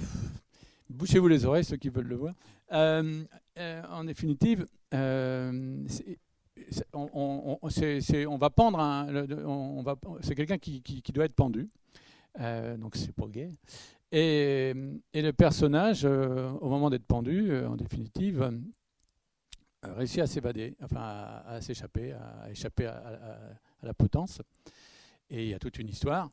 [0.89, 2.33] bouchez-vous les oreilles ceux qui veulent le voir.
[2.73, 3.23] Euh,
[3.57, 4.65] euh, en définitive,
[6.57, 9.25] euh, on, va pendre un,
[10.21, 11.69] c'est quelqu'un qui, doit être pendu,
[12.77, 13.51] donc c'est pas gay.
[14.11, 14.73] Et,
[15.13, 18.51] le personnage, au moment d'être pendu, en définitive,
[19.83, 21.01] réussit à s'évader, enfin
[21.45, 24.41] à, s'échapper, à, échapper à la potence.
[25.29, 26.29] Et il y a toute une histoire.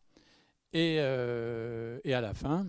[0.74, 2.66] Euh, et à la fin,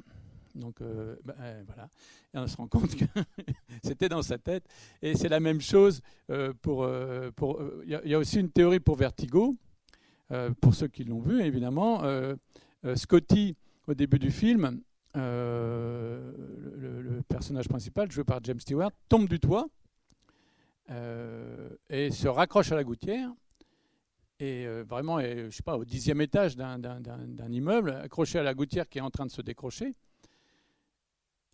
[0.60, 1.90] donc euh, bah, euh, voilà,
[2.34, 3.06] et on se rend compte que
[3.84, 4.64] c'était dans sa tête.
[5.02, 6.02] Et c'est la même chose
[6.62, 6.88] pour.
[7.36, 9.56] pour il y, a aussi une théorie pour Vertigo,
[10.62, 12.04] pour ceux qui l'ont vu évidemment.
[12.96, 13.56] Scotty,
[13.88, 14.82] au début du film,
[15.16, 16.22] le,
[17.28, 19.68] personnage principal, joué par James Stewart, tombe du toit
[21.90, 23.32] et se raccroche à la gouttière
[24.40, 28.88] et euh, vraiment, je sais pas, au dixième étage d'un immeuble, accroché à la gouttière
[28.88, 29.96] qui est en train de se décrocher.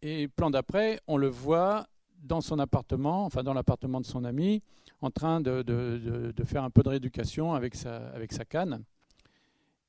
[0.07, 1.87] Et plan d'après, on le voit
[2.21, 4.61] dans son appartement, enfin dans l'appartement de son ami,
[5.01, 8.83] en train de, de, de, faire un peu de rééducation avec sa, avec sa canne.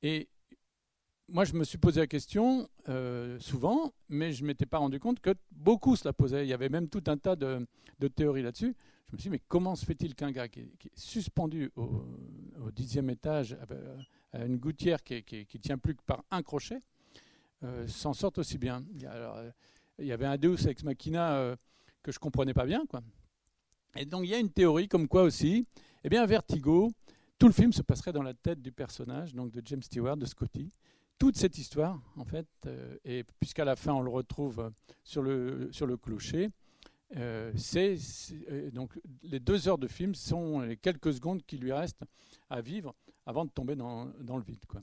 [0.02, 0.30] Et
[1.28, 4.98] moi, je me suis posé la question euh, souvent, mais je ne m'étais pas rendu
[4.98, 6.46] compte que beaucoup se la posaient.
[6.46, 7.66] Il y avait même tout un tas de,
[7.98, 8.74] de théories là-dessus.
[9.08, 12.06] Je me suis dit, mais comment se fait-il qu'un gars qui est, suspendu au,
[12.74, 13.54] dixième étage
[14.32, 16.80] à une gouttière qui, ne tient plus que par un crochet
[17.64, 18.82] euh, s'en sorte aussi bien?
[19.04, 19.50] Euh,
[19.99, 21.57] il y, avait un Deus ex machina euh,
[22.03, 22.84] que je comprenais pas bien.
[22.86, 23.03] Quoi.
[23.97, 25.66] Et donc il y a une théorie comme quoi aussi,
[26.05, 26.90] eh bien Vertigo,
[27.38, 30.26] tout le film se passerait dans la tête du personnage, donc de James Stewart, de
[30.26, 30.70] Scotty.
[31.18, 32.47] Toute cette histoire, en fait,
[33.07, 34.70] et puisqu'à la fin on le retrouve
[35.03, 36.51] sur le, sur le clocher,
[37.14, 37.97] euh, c'est
[38.51, 42.03] euh, donc les deux heures de film sont les quelques secondes qui lui restent
[42.51, 42.94] à vivre
[43.26, 44.64] avant de tomber dans, dans le vide.
[44.66, 44.82] Quoi.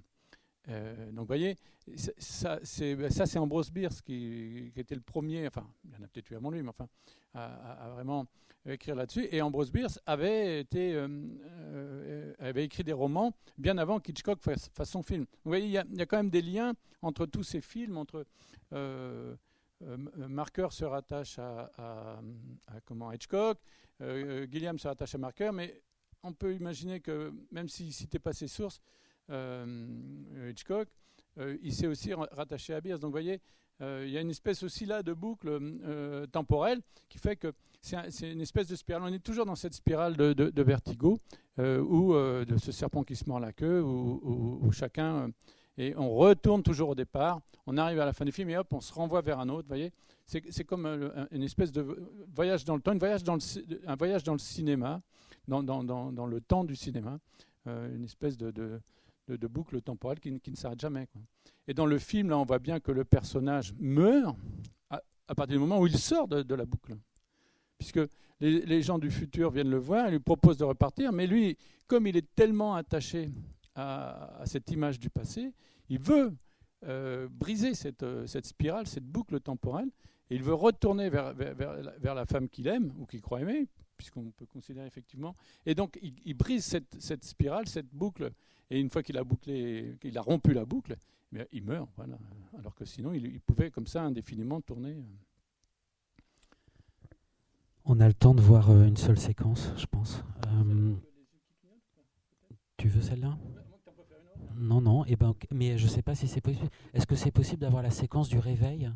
[0.69, 1.57] Euh, donc vous voyez,
[2.17, 6.07] ça c'est, ça c'est Ambrose Bierce qui, était le premier, enfin il y en a
[6.07, 6.87] peut-être eu avant lui, mais enfin
[7.33, 8.25] à, vraiment
[8.65, 9.27] écrire là-dessus.
[9.31, 10.95] Et Ambrose Bierce avait, été,
[12.39, 15.25] avait écrit des romans bien avant qu'Hitchcock fasse, son film.
[15.43, 18.25] Vous voyez, il y, a, quand même des liens entre tous ces films, entre
[18.73, 19.35] euh,
[19.81, 19.97] euh,
[20.29, 22.21] Marker se rattache à,
[22.85, 23.59] comment Hitchcock,
[24.01, 25.81] euh, Gilliam se rattache à Marker, mais
[26.23, 28.79] on peut imaginer que même s'il ne citait pas ses sources,
[30.49, 30.87] Hitchcock,
[31.61, 32.99] il s'est aussi rattaché à Beers.
[32.99, 33.41] Donc vous voyez,
[33.79, 35.59] il y a une espèce aussi là de boucle
[36.31, 39.03] temporelle qui fait que c'est une espèce de spirale.
[39.03, 41.19] On est toujours dans cette spirale de, vertigo,
[41.57, 45.31] ou de ce serpent qui se mord la queue, où chacun
[45.77, 48.71] et on retourne toujours au départ, on arrive à la fin du film et hop,
[48.73, 49.91] on se renvoie vers un autre, voyez
[50.25, 51.81] C'est comme euh, une espèce de
[52.33, 52.97] voyage dans le temps, un
[53.95, 55.01] voyage dans le cinéma,
[55.47, 57.19] dans, le temps du cinéma,
[57.67, 58.79] euh, une espèce de, de,
[59.27, 61.07] de, boucle temporelle qui, ne s'arrête jamais.
[61.67, 64.35] Et dans le film, là, on voit bien que le personnage meurt
[64.89, 66.95] à, partir du moment où il sort de, la boucle.
[67.77, 68.01] Puisque
[68.39, 71.57] les, gens du futur viennent le voir, ils lui proposent de repartir, mais lui,
[71.87, 73.31] comme il est tellement attaché
[73.75, 75.53] à, cette image du passé,
[75.89, 76.35] il veut
[76.85, 79.89] euh, briser cette, euh, cette, spirale, cette boucle temporelle,
[80.29, 83.67] et il veut retourner vers, la femme qu'il aime ou qu'il croit aimer,
[83.97, 85.35] puisqu'on peut considérer effectivement.
[85.65, 88.31] Et donc il, brise cette, cette, spirale, cette boucle,
[88.73, 90.95] et une fois qu'il a bouclé, qu'il a rompu la boucle,
[91.35, 91.87] eh il meurt.
[91.95, 92.17] Voilà.
[92.57, 94.95] Alors que sinon, il, pouvait comme ça indéfiniment tourner.
[97.85, 100.23] On a le temps de voir euh, une seule séquence, je pense.
[100.47, 100.95] Euh,
[102.77, 103.37] tu veux celle-là?
[104.55, 105.05] Non, non.
[105.05, 106.69] Eh ben, mais je ne sais pas si c'est possible.
[106.95, 108.91] Est-ce que c'est possible d'avoir la séquence du réveil?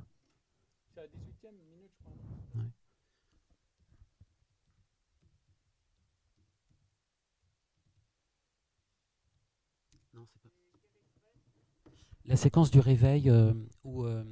[12.28, 13.54] La séquence du réveil euh,
[13.86, 14.24] où euh,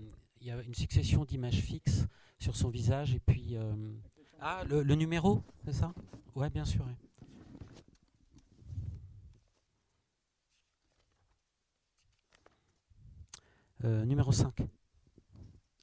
[0.42, 2.06] il y a une succession d'images fixes
[2.40, 3.56] sur son visage et puis.
[3.56, 3.74] Euh,
[4.40, 5.94] ah, le, le numéro, c'est ça?
[6.36, 6.86] Ouais, bien sûr.
[13.86, 14.60] Euh, numéro 5.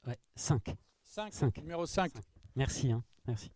[0.06, 0.76] Ouais, 5.
[1.04, 1.32] 5.
[1.32, 1.56] 5.
[1.58, 2.12] Numéro 5.
[2.56, 3.50] Merci, hein, merci.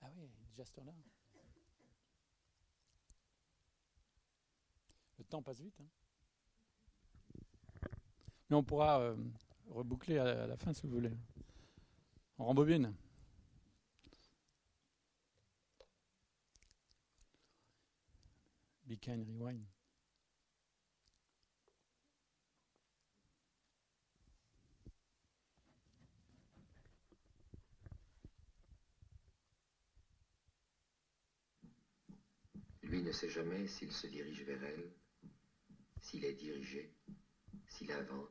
[0.00, 0.92] Ah oui, déjà ce là
[5.28, 5.80] temps passe vite.
[5.80, 5.86] Hein.
[8.50, 9.16] Mais on pourra euh,
[9.66, 11.12] reboucler à, la fin si vous voulez.
[12.38, 12.94] On rembobine.
[18.86, 19.66] Be kind, rewind.
[32.82, 34.90] Lui ne sait jamais s'il se dirige vers elle,
[36.08, 36.90] s'il est dirigé,
[37.68, 38.30] s'il invente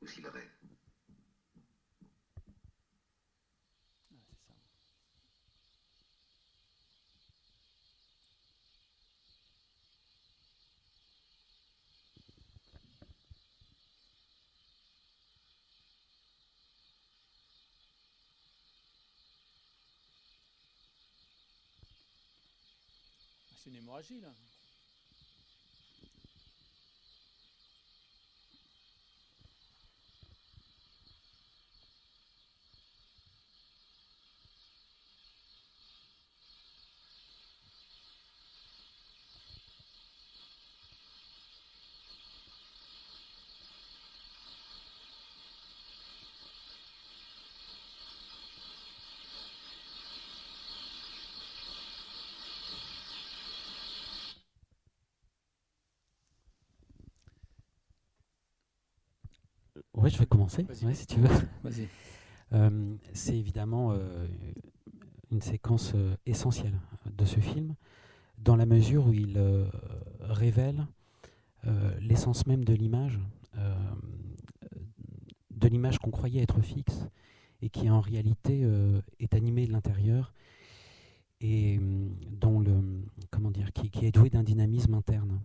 [0.00, 0.48] ou s'il rêve.
[23.56, 24.28] c'est une hémorragie là.
[59.94, 61.28] Oui, je vais commencer, si tu veux.
[62.52, 64.28] Euh, c'est évidemment euh,
[65.32, 67.74] une séquence euh, essentielle de ce film,
[68.38, 69.40] dans la mesure où il
[70.20, 70.86] révèle
[71.98, 73.18] l'essence même de l'image,
[75.50, 77.06] de l'image qu'on croyait être fixe
[77.62, 78.68] et qui en réalité
[79.18, 80.34] est animée de l'intérieur
[81.40, 81.80] et
[82.30, 82.74] dont le
[83.30, 85.40] comment dire qui, qui est doué d'un dynamisme interne.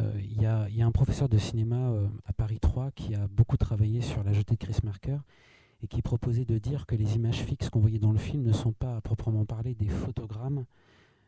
[0.00, 3.56] Euh, il y, a un professeur de cinéma euh, à Paris 3 qui a beaucoup
[3.56, 5.18] travaillé sur la jetée de Chris Marker
[5.82, 8.52] et qui proposait de dire que les images fixes qu'on voyait dans le film ne
[8.52, 10.64] sont pas à proprement parler des photogrammes,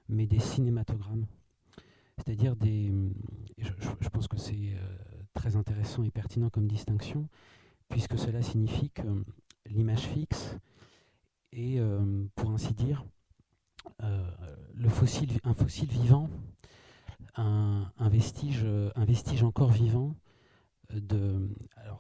[0.09, 1.27] mais des cinématogrammes.
[2.19, 2.93] C'est-à-dire des.
[3.59, 4.97] Je, pense que c'est euh,
[5.35, 7.29] très intéressant et pertinent comme distinction,
[7.89, 9.03] puisque cela signifie que
[9.67, 10.57] l'image fixe
[11.53, 11.81] est,
[12.35, 13.05] pour ainsi dire,
[14.01, 16.29] le fossile, un fossile vivant
[17.37, 18.65] un, vestige,
[18.95, 20.17] un vestige encore vivant
[21.13, 21.49] euh,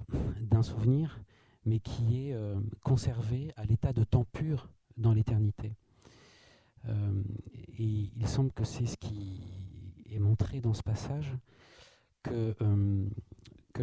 [0.40, 1.20] d'un souvenir,
[1.64, 5.76] mais qui est euh, conservé à l'état de temps pur dans l'éternité.
[6.88, 7.22] Euh,
[7.78, 9.42] et il semble que c'est ce qui
[10.08, 11.34] est montré dans ce passage,
[12.22, 12.54] que,
[13.72, 13.82] que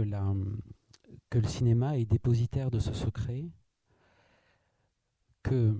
[1.39, 3.45] le cinéma est dépositaire de ce secret,
[5.43, 5.79] que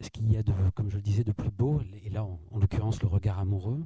[0.00, 2.58] ce qu'il y a de, comme je le disais, de plus beau, et là en
[2.58, 3.82] l'occurrence le regard amoureux,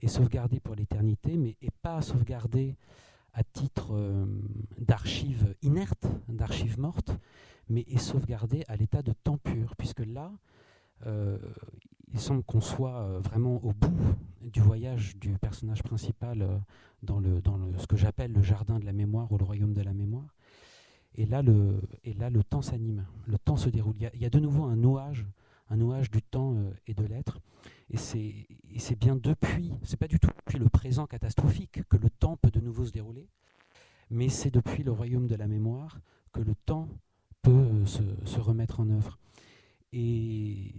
[0.00, 2.76] est sauvegardé pour l'éternité, mais pas sauvegardé
[3.34, 4.26] à titre euh,
[4.78, 7.16] d'archive inerte, d'archive morte,
[7.68, 10.30] mais est sauvegardé à l'état de temps pur, puisque là,
[11.06, 11.38] euh,
[12.12, 13.96] il semble qu'on soit euh, vraiment au bout
[14.42, 16.60] du voyage du personnage principal
[17.02, 19.72] dans, le, dans le, ce que j'appelle le jardin de la mémoire ou le royaume
[19.72, 20.34] de la mémoire.
[21.16, 23.94] Et là, le, et là, le temps s'anime, le temps se déroule.
[24.14, 25.26] Il y, a, de nouveau un nouage,
[25.68, 26.56] un nouage du temps
[26.86, 27.38] et de l'être.
[27.90, 32.36] Et c'est bien depuis, c'est pas du tout depuis le présent catastrophique que le temps
[32.36, 33.28] peut de nouveau se dérouler,
[34.10, 36.00] mais c'est depuis le royaume de la mémoire
[36.32, 36.88] que le temps
[37.42, 39.18] peut euh, se, remettre en œuvre.
[39.92, 40.74] Et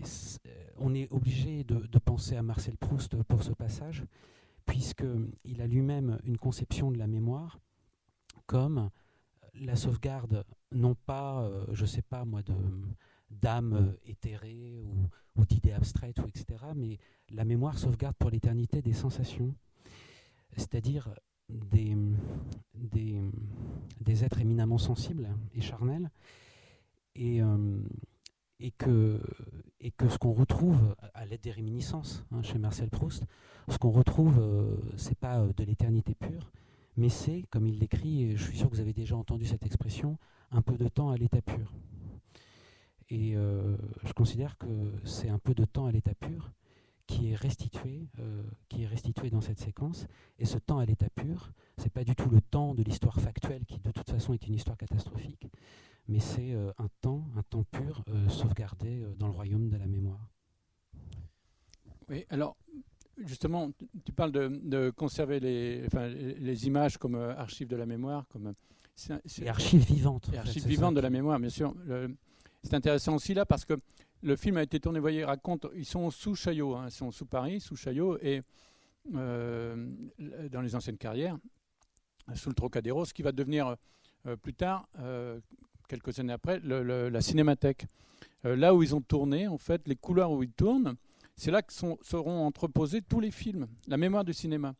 [0.77, 4.03] on est obligé de, penser à Marcel Proust pour ce passage,
[4.65, 7.59] puisqu'il a lui-même une conception de la mémoire
[8.47, 8.89] comme
[9.55, 12.53] la sauvegarde, non pas, euh, je ne sais pas moi, de,
[13.29, 14.83] d'âme euh, éthérée
[15.35, 16.45] ou, d'idées abstraites, ou etc.
[16.75, 16.99] Mais
[17.29, 19.55] la mémoire sauvegarde pour l'éternité des sensations,
[20.55, 21.09] c'est-à-dire
[21.49, 21.95] des,
[22.75, 26.09] des, êtres éminemment sensibles et charnels,
[27.15, 27.79] et, euh,
[28.59, 29.19] et, que,
[29.81, 33.23] ce qu'on retrouve à l'aide des réminiscences hein, chez Marcel Proust.
[33.67, 34.41] Ce qu'on retrouve,
[34.97, 36.51] c'est pas de l'éternité pure,
[36.97, 39.65] mais c'est, comme il l'écrit, et je suis sûr que vous avez déjà entendu cette
[39.65, 40.17] expression,
[40.51, 41.73] un peu de temps à l'état pur.
[43.09, 44.67] Et je considère que
[45.03, 46.51] c'est un peu de temps à l'état pur
[47.07, 50.07] qui est restitué, euh, qui est restitué dans cette séquence.
[50.39, 53.65] Et ce temps à l'état pur, c'est pas du tout le temps de l'histoire factuelle
[53.65, 55.47] qui de toute façon est une histoire catastrophique,
[56.07, 59.87] mais c'est euh, un temps, un temps pur euh, sauvegardé dans le royaume de la
[59.87, 60.29] mémoire.
[62.09, 62.57] Oui, alors
[63.17, 63.71] justement,
[64.05, 68.53] tu parles de, conserver les, enfin, les images comme archives de la mémoire, comme
[68.95, 70.29] c'est, archives vivantes.
[70.37, 71.73] archives vivantes de la mémoire, bien sûr.
[72.63, 73.75] c'est intéressant aussi là parce que
[74.23, 77.11] le film a été tourné, vous voyez, raconte, ils sont sous Chaillot, hein, ils sont
[77.11, 78.41] sous Paris, sous Chaillot, et
[79.13, 79.87] euh,
[80.49, 81.37] dans les anciennes carrières,
[82.33, 83.75] sous le Trocadéro, ce qui va devenir
[84.25, 85.39] euh, plus tard, euh,
[85.89, 87.85] quelques années après, la cinémathèque.
[88.43, 90.95] là où ils ont tourné, en fait, les couleurs où ils tournent,
[91.35, 94.75] c'est là que seront entreposés tous les films, la mémoire du cinéma.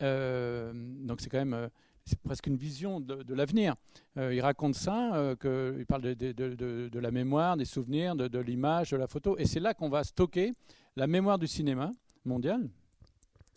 [0.00, 1.70] donc c'est quand même
[2.04, 3.74] c'est presque une vision de, l'avenir.
[4.18, 8.96] Euh, il raconte ça, euh, il parle de, la mémoire, des souvenirs, de, l'image, de
[8.96, 10.52] la photo, et c'est là qu'on va stocker
[10.96, 11.92] la mémoire du cinéma
[12.24, 12.68] mondial.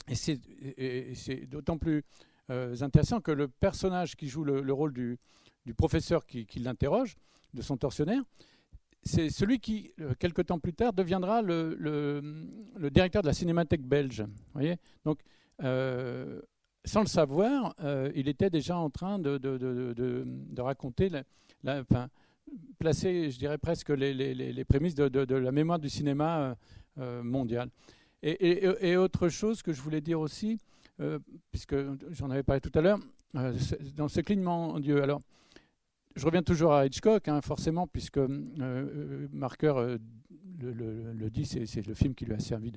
[0.07, 2.03] Et c'est d'autant plus
[2.49, 5.19] euh, intéressant que le personnage qui joue le, rôle du,
[5.75, 7.17] professeur qui, l'interroge,
[7.53, 8.23] de son tortionnaire,
[9.07, 12.21] c'est celui qui, quelques temps plus tard, deviendra le,
[12.91, 14.25] directeur de la cinémathèque belge.
[14.53, 15.19] Voyez Donc,
[16.87, 21.09] sans le savoir, euh, il était déjà en train de, raconter,
[21.63, 21.83] la,
[22.79, 26.55] placer, je dirais presque, les, prémices de, la mémoire du cinéma euh,
[26.99, 27.69] euh, mondial.
[28.23, 30.59] Et, autre chose que je voulais dire aussi,
[31.51, 31.75] puisque
[32.11, 32.99] j'en avais parlé tout à l'heure,
[33.95, 35.03] dans ce clignement en Dieu.
[35.03, 35.21] Alors,
[36.17, 39.97] je reviens toujours à Hitchcock, hein, forcément, puisque Marker
[40.59, 42.71] le, le, dit, c'est le film qui lui a servi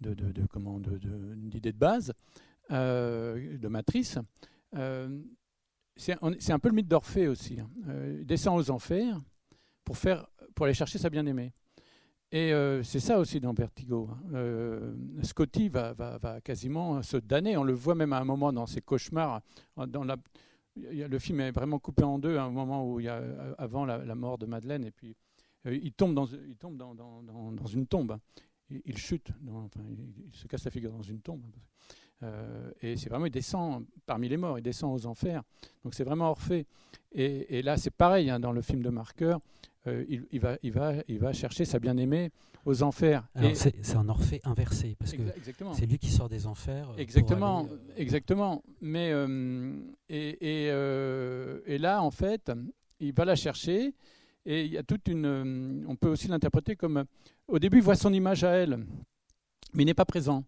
[0.00, 2.12] d'idée de, base,
[2.70, 4.18] euh, de matrice.
[4.74, 5.22] Euh,
[5.96, 6.12] c'est
[6.52, 7.60] un peu le mythe d'Orphée aussi.
[7.60, 7.70] Hein.
[7.88, 9.20] Euh, il descend aux enfers
[9.84, 9.96] pour,
[10.62, 11.52] aller chercher sa bien-aimée.
[12.32, 14.10] Et c'est ça aussi dans Vertigo.
[14.10, 14.94] Hein.
[15.22, 17.56] Scotty va, va, va, quasiment se damner.
[17.56, 19.40] On le voit même à un moment dans ses cauchemars.
[19.76, 20.16] Dans la,
[20.76, 23.22] le film est vraiment coupé en deux, à un moment où il y a
[23.58, 25.16] avant la, mort de Madeleine, et puis
[25.66, 28.18] il tombe dans, il tombe dans, dans, une tombe
[28.70, 31.42] il, chute, il, se casse la figure dans une tombe.
[32.22, 35.42] Euh, et c'est vraiment, il descend parmi les morts, il descend aux enfers.
[35.82, 36.66] Donc c'est vraiment Orphée.
[37.12, 39.40] Et, là, c'est pareil, hein, dans le film de Marqueur,
[39.86, 42.30] euh, il, va, il, va, il va chercher sa bien-aimée
[42.64, 43.26] aux enfers.
[43.54, 45.22] C'est un Orphée inversé, parce que
[45.74, 46.90] c'est lui qui sort des enfers.
[46.90, 48.62] Euh, exactement, exactement.
[48.80, 49.12] Mais,
[50.08, 52.50] et, et, là, en fait,
[53.00, 53.94] il va la chercher.
[54.46, 55.86] Et il y a toute une.
[55.88, 57.04] On peut aussi l'interpréter comme
[57.48, 58.78] au début, il voit son image à elle,
[59.74, 60.44] mais il n'est pas présent.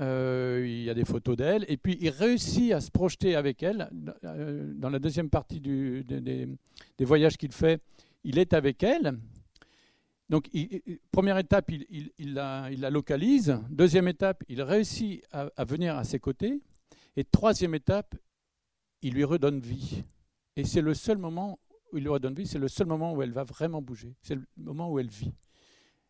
[0.00, 3.62] Euh, il y a des photos d'elle, et puis il réussit à se projeter avec
[3.62, 3.90] elle.
[4.24, 6.48] Euh, dans la deuxième partie du, des,
[7.04, 7.82] voyages qu'il fait,
[8.24, 9.18] il est avec elle.
[10.28, 10.48] Donc,
[11.10, 13.58] première étape, il, la, localise.
[13.68, 16.60] Deuxième étape, il réussit à, venir à ses côtés.
[17.16, 18.14] Et troisième étape,
[19.02, 20.04] il lui redonne vie.
[20.56, 21.58] Et c'est le seul moment
[21.92, 24.14] où il lui redonne vie, c'est le seul moment où elle va vraiment bouger.
[24.22, 25.32] C'est le moment où elle vit.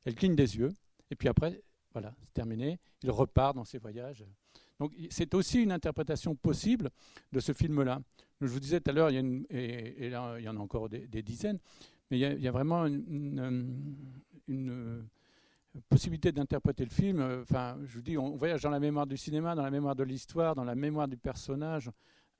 [0.05, 0.73] Elle cligne des yeux,
[1.11, 2.79] et puis après, voilà, c'est terminé.
[3.03, 4.25] Il repart dans ses voyages.
[4.79, 6.91] Donc c'est aussi une interprétation possible
[7.33, 8.01] de ce film-là.
[8.41, 11.59] Je vous disais tout à l'heure, il y en a encore des, dizaines,
[12.11, 13.89] mais il y, a, vraiment une,
[15.89, 17.21] possibilité d'interpréter le film.
[17.43, 20.03] Enfin, je vous dis, on voyage dans la mémoire du cinéma, dans la mémoire de
[20.03, 21.91] l'histoire, dans la mémoire du personnage.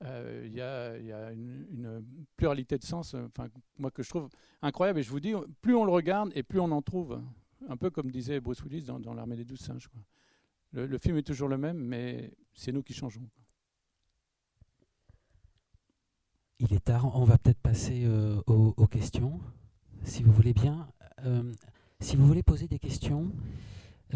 [0.03, 2.03] Euh, il y, a, une,
[2.35, 3.47] pluralité de sens, enfin,
[3.77, 4.29] moi que je trouve
[4.61, 4.99] incroyable.
[4.99, 7.21] Et je vous dis, plus on le regarde et plus on en trouve
[7.69, 9.89] un peu comme disait Bruce Willis dans, L'Armée des Douze Singes.
[10.73, 13.27] Le, film est toujours le même, mais c'est nous qui changeons.
[16.59, 19.41] Il est tard, on va peut-être passer euh, aux, questions,
[20.03, 20.87] si vous voulez bien.
[21.25, 21.51] Euh,
[21.99, 23.31] si vous voulez poser des questions,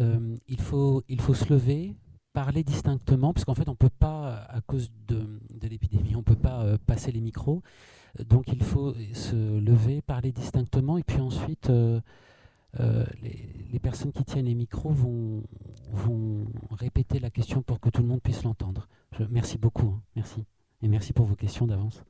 [0.00, 1.94] euh, il, faut, il faut se lever,
[2.32, 6.20] parler distinctement, parce qu'en fait, on ne peut pas, à cause de, de l'épidémie, on
[6.20, 7.62] ne peut pas passer les micros.
[8.28, 11.70] Donc, il faut se lever, parler distinctement, et puis ensuite
[12.80, 15.42] euh, les, personnes qui tiennent les micros vont,
[15.92, 18.88] vont, répéter la question pour que tout le monde puisse l'entendre.
[19.30, 19.88] Merci beaucoup.
[19.88, 20.02] Hein.
[20.16, 20.44] merci.
[20.82, 22.02] Et merci pour vos questions d'avance.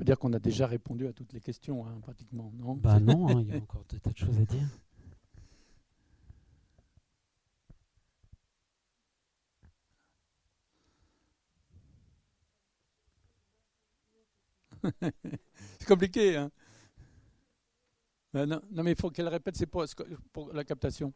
[0.00, 2.74] peut dire qu'on a déjà répondu à toutes les questions, hein, pratiquement, non?
[2.74, 4.66] Bah non, hein, il y a encore des tas de choses à dire.
[15.78, 16.50] c'est compliqué, hein
[18.36, 19.84] euh, non, non, mais il faut qu'elle répète, c'est pour
[20.54, 21.12] la captation.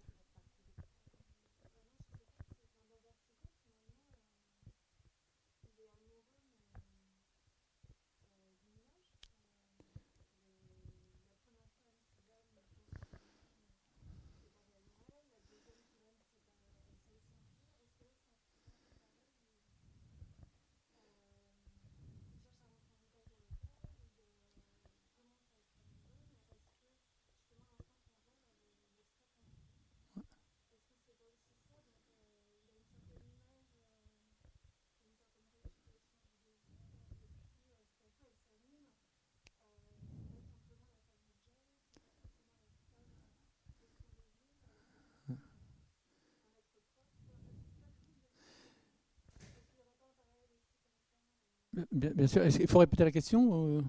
[52.15, 52.47] Bien, sûr.
[52.47, 53.83] Il faut répéter la question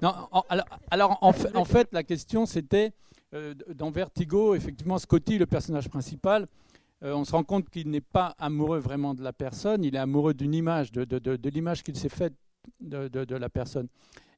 [0.00, 0.14] Non,
[0.90, 2.92] alors, en, fait, la question c'était
[3.34, 6.46] euh, dans Vertigo, effectivement, Scotty, le personnage principal,
[7.02, 9.98] euh, on se rend compte qu'il n'est pas amoureux vraiment de la personne, il est
[9.98, 12.34] amoureux d'une image, de, l'image qu'il s'est faite
[12.80, 13.88] de, la personne.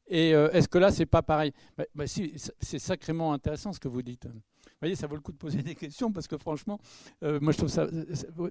[0.07, 1.52] Et euh, est-ce que là, c'est pas pareil?
[1.76, 4.26] Bah, bah, si, C'est sacrément intéressant ce que vous dites.
[4.26, 6.78] Vous voyez, ça vaut le coup de poser des questions parce que franchement,
[7.22, 7.86] moi je trouve ça.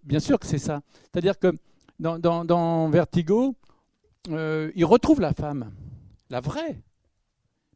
[0.03, 0.81] Bien sûr que c'est ça.
[1.11, 1.53] C'est-à-dire que
[2.03, 3.55] dans, Vertigo,
[4.29, 5.73] euh, il retrouve la femme,
[6.29, 6.81] la vraie.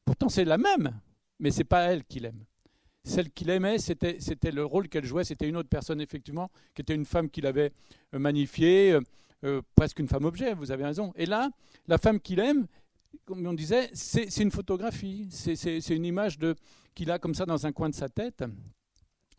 [0.05, 0.99] Pourtant, c'est la même,
[1.39, 2.43] mais c'est pas elle qu'il aime.
[3.03, 4.17] Celle qu'il aimait, c'était,
[4.51, 7.71] le rôle qu'elle jouait, c'était une autre personne, effectivement, qui était une femme qu'il avait
[8.13, 8.99] euh, magnifiée,
[9.45, 11.13] euh, presque une femme objet, vous avez raison.
[11.15, 11.49] Et là,
[11.87, 12.67] la femme qu'il aime,
[13.23, 16.37] comme on disait, c'est, une photographie, c'est, une image
[16.95, 18.43] qu'il a comme ça dans un coin de sa tête,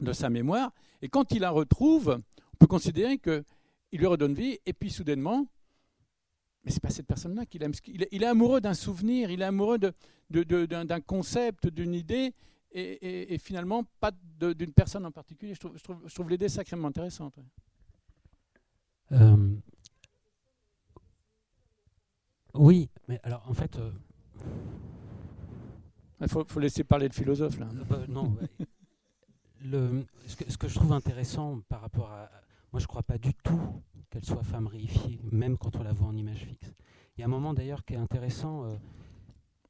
[0.00, 0.72] de sa mémoire.
[1.02, 2.18] Et quand il la retrouve,
[2.54, 3.44] on peut considérer que
[3.92, 5.46] il lui redonne vie, et puis soudainement,
[6.64, 7.72] mais c'est pas cette personne-là qu'il aime.
[7.86, 9.92] Il est, amoureux d'un souvenir, il est amoureux d'un
[10.30, 12.34] de, concept, d'une idée,
[12.72, 15.54] et, finalement pas d'une personne en particulier.
[15.54, 15.76] Je trouve,
[16.06, 17.38] je trouve, l'idée sacrément intéressante.
[19.12, 19.56] Euh,
[22.54, 23.76] oui, mais alors en fait.
[23.76, 23.90] Euh,
[26.20, 27.68] il faut, laisser parler le philosophe là.
[27.72, 28.36] Euh, bah, non,
[29.62, 32.28] le, ce, que, ce, que, je trouve intéressant par rapport à,
[32.72, 35.92] moi, je ne crois pas du tout qu'elle soit femme réifiée, même quand on la
[35.92, 36.74] voit en image fixe.
[37.16, 38.76] Il y a un moment d'ailleurs qui est intéressant, euh,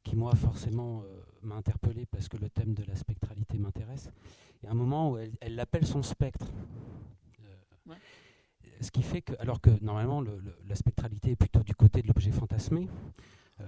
[0.03, 4.11] qui moi forcément euh, m'a interpellé parce que le thème de la spectralité m'intéresse.
[4.61, 6.47] Il y a un moment où elle l'appelle son spectre.
[7.41, 7.95] Euh,
[8.81, 12.31] ce qui fait que, alors que normalement la spectralité est plutôt du côté de l'objet
[12.31, 12.89] fantasmé,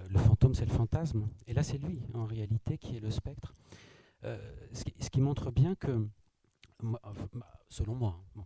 [0.09, 3.55] le fantôme c'est le fantasme, et là c'est lui en réalité qui est le spectre.
[4.23, 6.07] Ce qui, ce, qui, montre bien que,
[7.69, 8.45] selon moi, hein,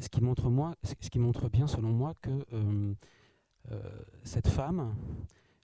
[0.00, 2.94] ce qui montre, moi, ce qui montre bien, selon moi, que euh,
[3.70, 4.94] euh, cette femme,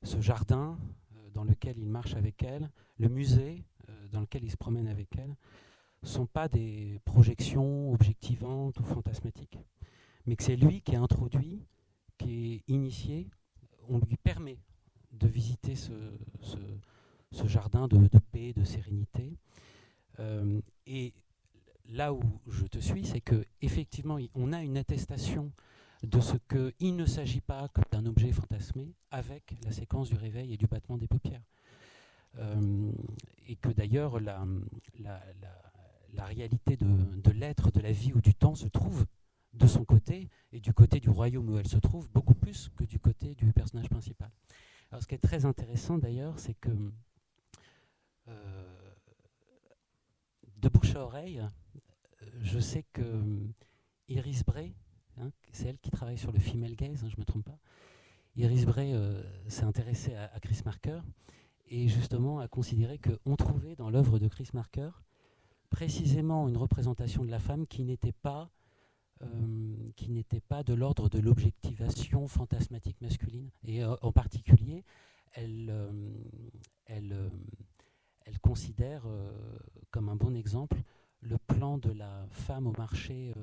[0.02, 0.78] ce jardin
[1.16, 3.64] euh, dans lequel il marche avec elle, le musée
[4.12, 5.36] dans lequel il se promène avec elle,
[6.02, 9.58] sont pas des projections objectivantes ou fantasmatiques,
[10.26, 11.66] mais que c'est lui qui est introduit,
[12.16, 13.28] qui est initié,
[13.88, 14.58] on lui permet
[15.10, 15.92] de visiter ce,
[17.46, 19.36] jardin de, de, paix, de sérénité.
[20.86, 21.12] et
[21.88, 25.52] là où je te suis, c'est que effectivement, on a une attestation
[26.02, 30.56] de ce qu'il ne s'agit pas d'un objet fantasmé avec la séquence du réveil et
[30.56, 31.42] du battement des paupières.
[32.38, 32.92] Euh,
[33.46, 34.44] et que d'ailleurs la,
[36.18, 39.06] réalité de, l'être, de la vie ou du temps se trouve
[39.52, 42.84] de son côté et du côté du royaume où elle se trouve beaucoup plus que
[42.84, 44.30] du côté du personnage principal.
[44.90, 46.70] Alors ce qui est très intéressant d'ailleurs, c'est que
[48.28, 48.94] euh,
[50.56, 51.40] de bouche à oreille,
[52.40, 53.46] je sais que euh,
[54.08, 54.74] Iris Bray,
[55.18, 57.58] hein, c'est elle qui travaille sur le female gaze, hein, je ne me trompe pas.
[58.36, 61.00] Iris Bray euh, s'est intéressée à, Chris Marker
[61.68, 64.90] et justement a considéré qu'on trouvait dans l'œuvre de Chris Marker
[65.70, 68.50] précisément une représentation de la femme qui n'était pas,
[70.08, 73.50] n'était pas de l'ordre de l'objectivation fantasmatique masculine.
[73.64, 74.84] Et en particulier,
[75.32, 75.72] elle,
[76.86, 79.04] elle considère
[79.90, 80.82] comme un bon exemple
[81.24, 83.32] le plan de la femme au marché.
[83.36, 83.40] Euh,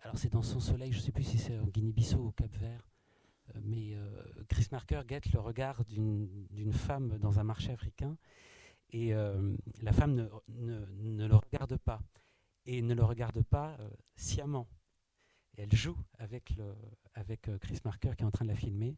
[0.00, 2.32] alors c'est dans son soleil, je ne sais plus si c'est en Guinée-Bissau ou au
[2.32, 2.88] Cap-Vert,
[3.54, 4.08] euh, mais euh,
[4.48, 8.16] Chris Marker guette le regard d'une femme dans un marché africain
[8.90, 9.12] et
[9.82, 10.14] la femme
[10.48, 12.00] ne, le regarde pas
[12.64, 13.76] et ne le regarde pas
[14.16, 14.66] sciemment.
[15.58, 16.74] elle joue avec, le,
[17.12, 18.96] avec Chris Marker qui est en train de la filmer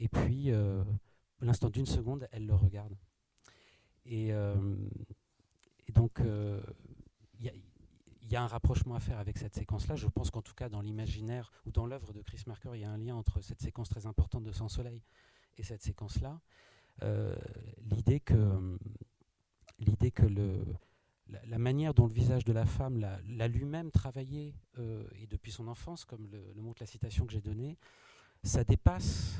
[0.00, 0.50] et puis
[1.42, 2.96] l'instant d'une seconde, elle le regarde.
[4.06, 4.32] Et
[5.94, 6.22] donc
[7.40, 9.96] il y, a un rapprochement à faire avec cette séquence-là.
[9.96, 12.84] Je pense qu'en tout cas, dans l'imaginaire ou dans l'œuvre de Chris Marker, il y
[12.84, 15.02] a un lien entre cette séquence très importante de Sans Soleil
[15.58, 16.40] et cette séquence-là,
[17.82, 18.78] l'idée que,
[19.78, 20.26] l'idée que
[21.28, 26.04] la, manière dont le visage de la femme l'a lui-même travaillé, et depuis son enfance,
[26.04, 27.78] comme le, montre la citation que j'ai donnée,
[28.42, 29.36] ça dépasse,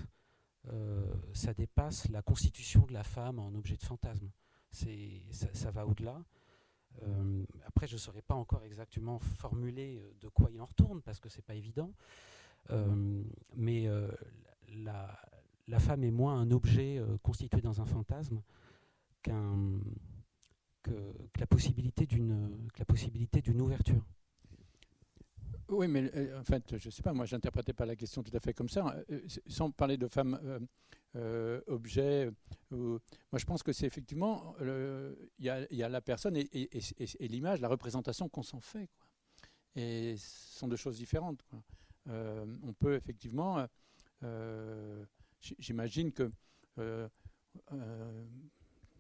[1.33, 4.31] ça dépasse la constitution de la femme en objet de fantasme.
[4.73, 6.23] Ça, va au-delà.
[7.65, 11.29] Après, je ne saurais pas encore exactement formuler de quoi il en retourne, parce que
[11.29, 11.93] ce n'est pas évident.
[13.55, 13.89] mais
[14.69, 18.43] la, femme est moins un objet constitué dans un fantasme
[19.23, 19.81] qu'un
[20.83, 20.93] que,
[21.39, 24.05] la possibilité d'une la possibilité d'une ouverture.
[25.69, 28.35] Oui, mais euh, en fait, je ne sais pas, moi, j'interprétais pas la question tout
[28.37, 28.97] à fait comme ça.
[29.11, 30.39] Euh, sans parler de femme
[31.15, 32.31] euh, objet,
[32.71, 33.01] moi,
[33.35, 36.71] je pense que c'est effectivement, il y, a la personne et,
[37.21, 38.89] l'image, la représentation qu'on s'en fait.
[39.77, 41.45] Et ce sont deux choses différentes.
[42.07, 43.67] on peut effectivement,
[45.59, 46.31] j'imagine que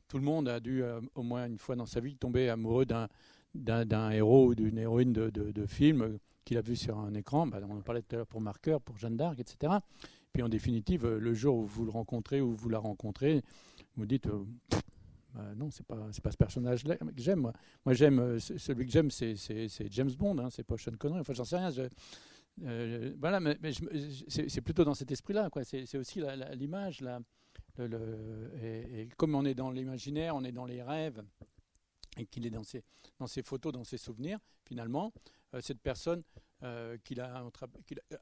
[0.09, 0.83] tout le monde a dû,
[1.15, 5.31] au moins une fois dans sa vie, tomber amoureux d'un héros ou d'une héroïne de,
[5.31, 7.47] de film qu'il a vu sur un écran.
[7.47, 9.75] Bah, on en parlait tout à l'heure pour Marqueur, pour Jeanne d'Arc, etc.
[10.37, 13.43] Puis en définitive, euh, le jour où vous le rencontrez ou vous la rencontrez,
[13.97, 14.45] vous dites euh,
[15.33, 17.51] bah, non, c'est pas pas ce personnage que j'aime.
[17.87, 19.35] Moi, j'aime euh, celui que j'aime, c'est
[19.93, 21.21] James Bond, hein, c'est pas Sean Connery.
[21.21, 21.71] Enfin, j'en sais rien.
[23.19, 23.57] voilà, mais,
[24.29, 25.49] c'est plutôt dans cet esprit-là.
[25.65, 26.21] C'est aussi
[26.53, 27.03] l'image,
[27.79, 31.23] le, et, comme on est dans l'imaginaire, on est dans les rêves,
[32.19, 32.85] et qu'il est dans ses,
[33.19, 35.15] dans ses photos, dans ses souvenirs, finalement,
[35.61, 36.23] cette personne
[36.63, 36.97] euh,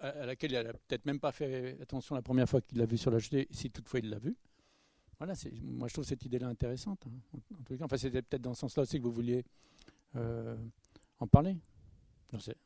[0.01, 2.99] à laquelle il n'a peut-être même pas fait attention la première fois qu'il l'a vu
[2.99, 4.37] sur la jetée, si toutefois il l'a vu.
[5.19, 7.07] Voilà, moi je trouve cette idée-là intéressante.
[7.07, 9.45] Hein, en, tout cas, enfin, c'était peut-être dans ce sens-là aussi que vous vouliez
[10.17, 10.57] euh,
[11.21, 11.57] en parler.
[12.33, 12.57] Je sais.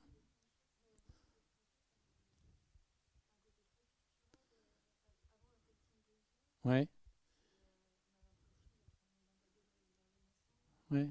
[6.64, 6.88] Ouais.
[10.90, 11.08] Ouais.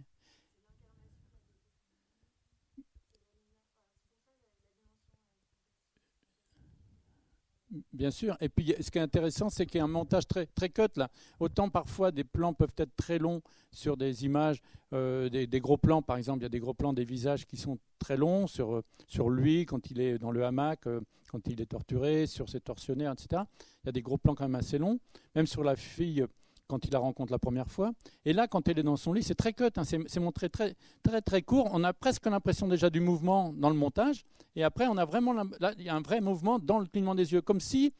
[7.92, 8.38] Bien sûr.
[8.40, 10.84] Et puis, ce qui est intéressant, c'est qu'il y a un montage très, très cut
[10.96, 11.10] là.
[11.40, 13.42] Autant parfois des plans peuvent être très longs
[13.72, 14.62] sur des images,
[14.94, 17.58] euh, des, gros plans, par exemple, il y a des gros plans des visages qui
[17.58, 21.46] sont très longs sur, euh, sur lui quand il est dans le hamac, euh, quand
[21.48, 23.44] il est torturé, sur ses tortionnaires, etc.
[23.84, 25.00] Il y a des gros plans quand même assez longs.
[25.36, 26.26] Même sur la fille
[26.68, 27.92] quand il la rencontre la première fois.
[28.26, 30.76] Et là, quand elle est dans son lit, c'est très cut, hein, c'est montré très,
[31.04, 31.70] très, très court.
[31.72, 34.26] On a presque l'impression déjà du mouvement dans le montage.
[34.56, 37.16] Et après, on a vraiment là, il y a un vrai mouvement dans le clignement
[37.16, 37.94] des yeux, comme si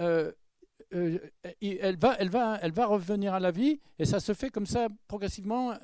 [0.00, 0.32] euh,
[0.94, 1.18] euh,
[1.60, 3.80] elle, va, elle, va, elle va revenir à la vie.
[3.98, 5.74] Et ça se fait comme ça progressivement,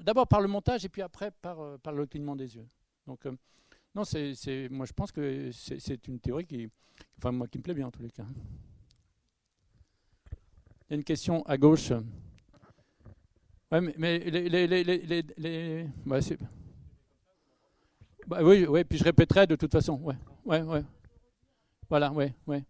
[0.00, 2.66] d'abord par le montage et puis après par, euh, par le clignement des yeux.
[3.06, 3.26] Donc,
[3.94, 6.68] non, c'est, moi je pense que c'est une théorie qui,
[7.18, 8.26] enfin, moi, qui me plaît bien en tous les cas.
[10.88, 11.92] Il y a une question à gauche.
[13.70, 16.20] Ouais, mais, les, les, les, les bah,
[18.26, 20.00] bah, oui, oui, puis je répéterai de toute façon.
[20.00, 20.14] Ouais,
[20.46, 20.82] ouais, ouais.
[21.90, 22.64] Voilà, ouais, ouais.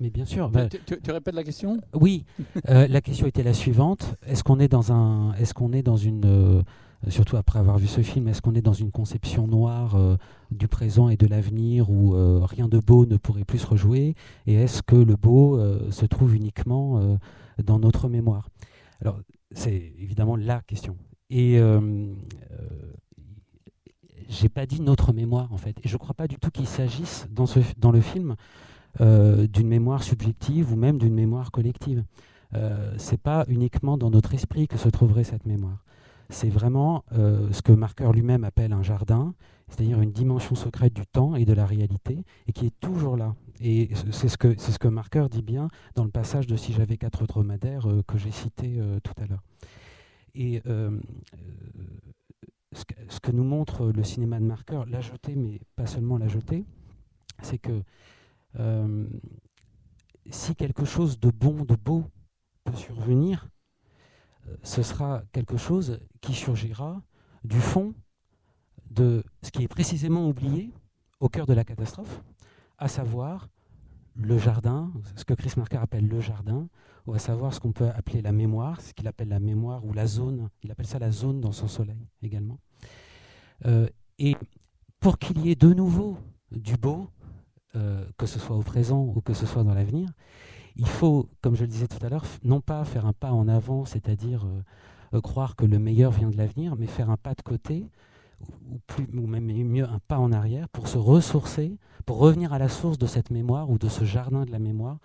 [0.00, 0.50] Mais bien sûr.
[0.50, 1.80] Bah, tu, répètes la question?
[1.94, 2.24] Oui.
[2.68, 4.14] Euh, la question était la suivante.
[4.26, 6.62] Est-ce qu'on est dans un, est-ce qu'on est dans une, euh,
[7.08, 10.16] surtout après avoir vu ce film, est-ce qu'on est dans une conception noire euh,
[10.50, 12.12] du présent et de l'avenir où
[12.44, 14.14] rien de beau ne pourrait plus se rejouer
[14.46, 15.58] Et est-ce que le beau
[15.90, 17.18] se trouve uniquement
[17.62, 18.48] dans notre mémoire?
[19.00, 19.18] Alors,
[19.50, 20.96] c'est évidemment la question.
[21.30, 21.58] Et
[24.28, 25.76] j'ai pas dit notre mémoire en fait.
[25.82, 28.36] Et je crois pas du tout qu'il s'agisse dans, ce, dans le film
[29.00, 32.04] d'une mémoire subjective ou même d'une mémoire collective.
[32.54, 35.84] Euh, Ce n'est pas uniquement dans notre esprit que se trouverait cette mémoire.
[36.28, 39.34] c'est vraiment ce que Marker lui-même appelle un jardin,
[39.68, 43.34] c'est-à-dire une dimension secrète du temps et de la réalité, et qui est toujours là.
[43.60, 46.72] Et c'est ce que, c'est ce que Marker dit bien dans le passage de Si
[46.72, 49.42] j'avais quatre dromadaires euh, que j'ai cité euh, tout à l'heure.
[50.34, 50.98] Et euh,
[52.72, 56.18] ce, que, ce, que, nous montre le cinéma de Marker, la jetée, mais pas seulement
[56.18, 56.64] la jetée,
[57.42, 57.82] c'est que
[60.30, 62.04] si quelque chose de bon, de beau
[62.64, 63.48] peut survenir,
[64.62, 67.02] ce sera quelque chose qui surgira
[67.44, 67.94] du fond
[68.90, 70.72] de ce qui est précisément oublié
[71.20, 72.22] au cœur de la catastrophe,
[72.78, 73.48] à savoir
[74.14, 76.68] le jardin, ce que Chris Marker appelle le jardin,
[77.06, 79.92] ou à savoir ce qu'on peut appeler la mémoire, ce qu'il appelle la mémoire ou
[79.92, 80.48] la zone.
[80.62, 82.58] Il appelle ça la zone dans son soleil également.
[83.64, 83.88] Euh,
[84.18, 84.36] et
[84.98, 86.18] pour qu'il y ait de nouveau
[86.50, 87.10] du beau,
[87.76, 90.08] euh, que ce soit au présent ou que ce soit dans l'avenir,
[90.76, 93.48] il faut, comme je le disais tout à l'heure, non pas faire un pas en
[93.48, 94.46] avant, c'est-à-dire
[95.12, 97.86] euh, croire que le meilleur vient de l'avenir, mais faire un pas de côté
[99.14, 102.98] ou, même mieux un pas en arrière pour se ressourcer, pour revenir à la source
[102.98, 104.98] de cette mémoire ou de ce jardin de la mémoire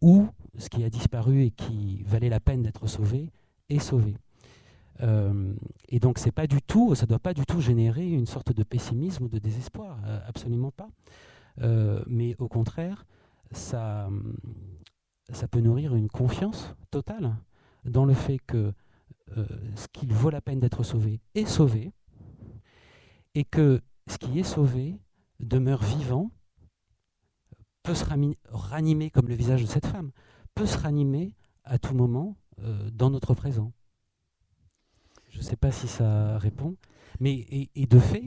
[0.00, 0.26] où
[0.58, 3.30] ce qui a disparu et qui valait la peine d'être sauvé
[3.68, 4.16] est sauvé.
[5.00, 5.54] Euh,
[5.88, 8.62] et donc c'est pas du tout, ça doit pas du tout générer une sorte de
[8.62, 10.88] pessimisme ou de désespoir, euh, absolument pas.
[11.60, 13.06] Euh, mais au contraire,
[13.52, 14.08] ça,
[15.30, 17.36] ça peut nourrir une confiance totale
[17.84, 18.72] dans le fait que
[19.74, 21.92] ce qu'il vaut la peine d'être sauvé est sauvé,
[23.34, 24.98] et que ce qui est sauvé
[25.38, 26.30] demeure vivant,
[27.82, 28.04] peut se
[28.50, 30.10] ranimer comme le visage de cette femme,
[30.54, 33.72] peut se ranimer à tout moment euh, dans notre présent.
[35.30, 36.76] Je ne sais pas si ça répond,
[37.20, 38.24] mais et, de fait,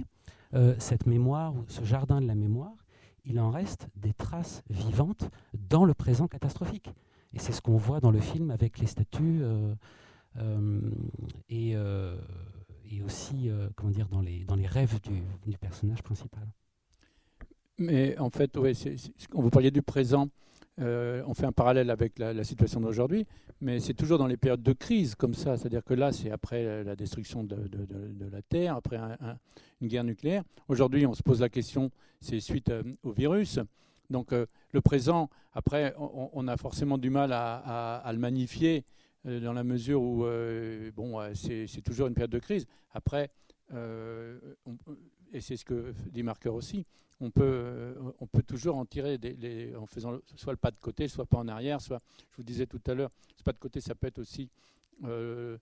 [0.53, 2.80] euh, cette mémoire, ce jardin de la mémoire,
[3.25, 6.89] il en reste des traces vivantes dans le présent catastrophique.
[7.33, 9.73] Et c'est ce qu'on voit dans le film avec les statues euh,
[11.49, 11.75] et
[12.91, 16.47] et aussi euh, comment dire, dans, les, dans les rêves du, personnage principal.
[17.77, 18.73] Mais en fait, ouais,
[19.29, 20.27] quand vous parliez du présent,
[20.79, 23.27] euh, on fait un parallèle avec la, situation d'aujourd'hui,
[23.59, 25.57] mais c'est toujours dans les périodes de crise comme ça.
[25.57, 27.57] C'est-à-dire que là, c'est après la destruction de,
[28.31, 28.97] la Terre, après
[29.81, 30.43] une guerre nucléaire.
[30.67, 33.59] Aujourd'hui, on se pose la question, c'est suite euh, au virus.
[34.09, 38.83] Donc le présent, après, on, a forcément du mal à, à, le magnifier
[39.27, 42.65] euh, dans la mesure où euh, bon, c'est toujours une période de crise.
[42.91, 43.29] Après,
[43.73, 44.39] euh,
[45.31, 46.85] et c'est ce que dit Marker aussi,
[47.19, 49.19] on peut, on peut toujours en tirer
[49.77, 52.65] en faisant soit le pas de côté, soit pas en arrière, soit, je vous disais
[52.65, 54.49] tout à l'heure, ce pas de côté, ça peut être aussi
[55.03, 55.59] le,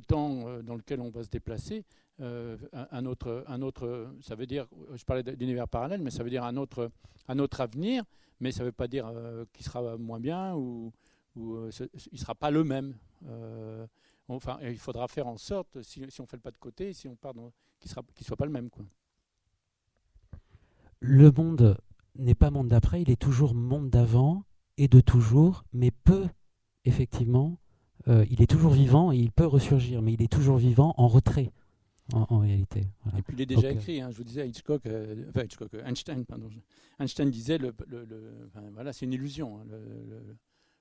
[0.00, 1.84] temps dans lequel on va se déplacer.
[2.18, 6.44] un, autre, un autre, ça veut dire, je parlais d'univers parallèle, mais ça veut dire
[6.44, 6.90] un autre,
[7.28, 8.02] un autre avenir,
[8.40, 9.12] mais ça ne veut pas dire
[9.52, 10.92] qu'il sera moins bien ou,
[11.36, 12.94] euh, il ne sera pas le même.
[14.30, 17.08] Euh, enfin, il faudra faire en sorte, si, on fait le pas de côté, si
[17.08, 18.70] on part qu'il ne soit pas le même.
[18.70, 18.84] Quoi.
[21.00, 21.78] Le monde
[22.16, 24.44] n'est pas monde d'après, il est toujours monde d'avant
[24.76, 26.26] et de toujours, mais peu,
[26.84, 27.58] effectivement,
[28.08, 31.08] euh, il est toujours vivant et il peut ressurgir, mais il est toujours vivant en
[31.08, 31.52] retrait.
[32.12, 32.88] En, réalité.
[33.16, 34.82] Et puis il est déjà écrit, hein, je vous disais, Hitchcock,
[35.28, 36.50] enfin Hitchcock Einstein, pardon,
[36.98, 37.72] Einstein disait, le,
[38.72, 39.60] voilà, c'est une illusion.
[39.60, 40.36] Hein, le,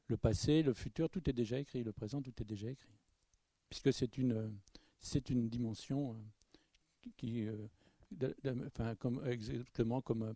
[0.08, 2.90] le passé, le futur, tout est déjà écrit, le présent, tout est déjà écrit.
[3.70, 4.52] Puisque c'est une,
[5.00, 7.68] c'est une dimension euh, qui, euh,
[9.00, 10.34] comme, exactement comme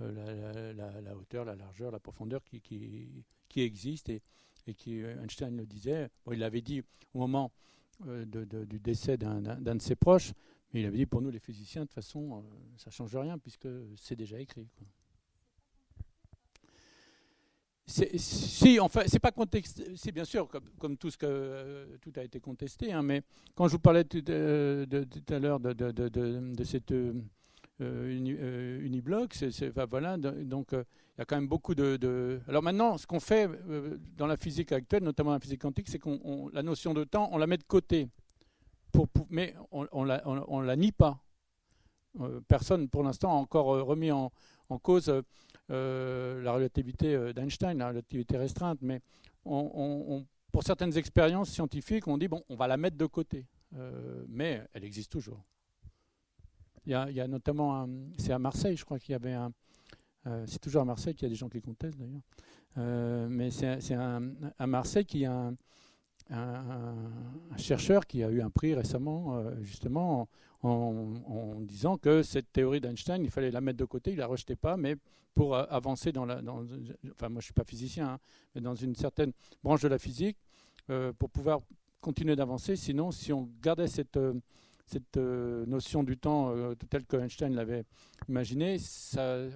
[0.00, 4.08] euh, la, hauteur, la largeur, la profondeur qui, qui, qui existe.
[4.08, 4.22] Et,
[4.66, 6.82] et, qui, Einstein le disait, il l'avait dit
[7.14, 7.50] au moment
[8.06, 10.32] du décès d'un, de ses proches,
[10.72, 12.44] mais il avait dit pour nous les physiciens, de toute façon,
[12.76, 14.68] ça ne change rien puisque c'est déjà écrit.
[17.90, 20.48] Si, enfin, c'est pas contexte, c'est bien sûr
[20.78, 23.22] comme, tout ce que euh, tout a été contesté, hein, mais
[23.56, 27.20] quand je vous parlais tout, tout à l'heure de, de, cette euh,
[27.80, 30.84] euh unibloc, c'est, voilà, donc il
[31.18, 32.40] y a quand même beaucoup de.
[32.46, 33.50] Alors maintenant, ce qu'on fait
[34.16, 37.38] dans la physique actuelle, notamment la physique quantique, c'est qu'on la notion de temps, on
[37.38, 38.08] la met de côté,
[38.92, 41.18] pour, mais on, on, la, on, la nie pas.
[42.46, 44.30] personne, pour l'instant, a encore remis en,
[44.68, 45.12] en cause
[45.70, 49.00] euh, la relativité euh, d'Einstein, la relativité restreinte, mais
[49.44, 54.62] pour certaines expériences scientifiques, on dit bon, on va la mettre de côté, euh, mais
[54.72, 55.42] elle existe toujours.
[56.86, 57.88] Il y a, notamment,
[58.18, 59.52] c'est à Marseille, je crois qu'il y avait un,
[60.46, 64.66] c'est toujours à Marseille qu'il y a des gens qui contestent d'ailleurs, mais c'est à
[64.66, 65.54] Marseille qu'il y a un,
[66.30, 70.28] un, chercheur qui a eu un prix récemment, justement,
[70.62, 74.26] en, disant que cette théorie d'Einstein, il fallait la mettre de côté, il ne la
[74.26, 74.96] rejetait pas, mais
[75.34, 78.18] pour euh, avancer dans enfin, moi je ne suis pas physicien, hein,
[78.54, 79.32] mais dans une certaine
[79.62, 80.36] branche de la physique,
[80.90, 81.60] euh, pour pouvoir
[82.00, 82.76] continuer d'avancer.
[82.76, 84.18] Sinon, si on gardait cette,
[84.86, 86.54] cette notion du temps
[86.88, 87.84] telle que Einstein l'avait
[88.28, 89.48] imaginé, ça,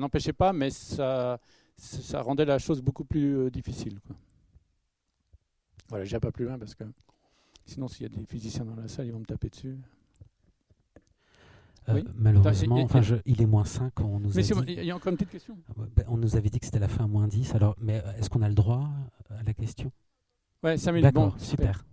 [0.00, 1.38] n'empêchait pas, mais ça,
[1.76, 4.00] ça rendait la chose beaucoup plus difficile.
[5.88, 6.84] Voilà, je pas plus loin parce que
[7.64, 9.78] sinon, s'il y a des physiciens dans la salle, ils vont me taper dessus.
[11.88, 14.00] Euh, malheureusement, enfin, il est moins 5.
[14.00, 15.56] On nous mais il y a encore une petite question.
[15.70, 17.54] Ah ben, on nous avait dit que c'était la fin à moins 10.
[17.54, 18.88] Alors, mais euh, est-ce qu'on a le droit
[19.30, 19.92] à la question?
[20.64, 21.04] Ouais, 5 minutes.
[21.04, 21.84] D'accord, super.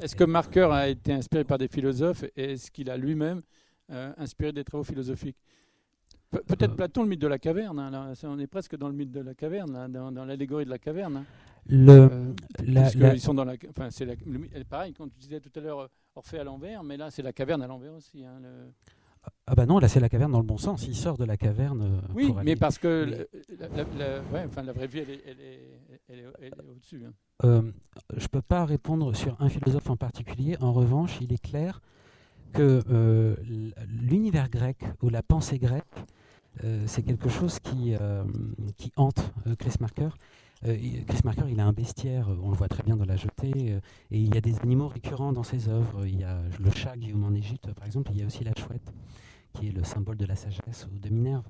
[0.00, 3.40] Est-ce que Marker a été inspiré par des philosophes et est-ce qu'il a lui-même
[3.90, 5.36] euh, inspiré des travaux philosophiques?
[6.30, 6.76] Peut-être euh.
[6.76, 7.78] Platon, le mythe de la caverne.
[7.78, 11.18] Hein, on est presque dans le mythe de la caverne, dans, l'allégorie de la caverne.
[11.18, 11.24] Hein.
[11.66, 14.06] Le, ils sont dans la, enfin, c'est
[14.68, 17.62] pareil, quand tu disais tout à l'heure Orphée à l'envers, mais là c'est la caverne
[17.62, 18.24] à l'envers aussi.
[18.24, 18.40] Hein,
[19.46, 20.86] ah bah non, là c'est la caverne dans le bon sens.
[20.86, 22.00] Il sort de la caverne.
[22.14, 23.26] oui, mais parce que
[23.58, 27.02] la, enfin, la vraie vie, elle est, est, au-dessus.
[27.06, 27.12] Hein.
[27.44, 27.62] Euh,
[28.16, 30.56] je ne peux pas répondre sur un philosophe en particulier.
[30.60, 31.80] En revanche, il est clair
[32.52, 33.36] que euh,
[33.88, 35.84] l'univers grec ou la pensée grecque,
[36.64, 37.94] euh, c'est quelque chose qui,
[38.76, 40.10] qui hante Chris Marker.
[40.62, 43.80] Chris Marker, il a un bestiaire, on le voit très bien dans la jetée, et
[44.10, 46.06] il y a des animaux récurrents dans ses œuvres.
[46.06, 48.52] Il y a le chat Guillaume en Égypte, par exemple, il y a aussi la
[48.54, 48.92] chouette,
[49.52, 51.44] qui est le symbole de la sagesse ou de Minerve.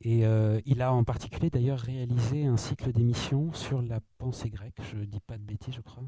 [0.00, 4.76] Et euh, il a en particulier d'ailleurs réalisé un cycle d'émissions sur la pensée grecque,
[4.90, 6.02] je ne dis pas de bêtises je crois,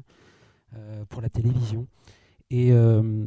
[0.75, 1.87] euh, pour la télévision.
[2.51, 3.25] Et euh,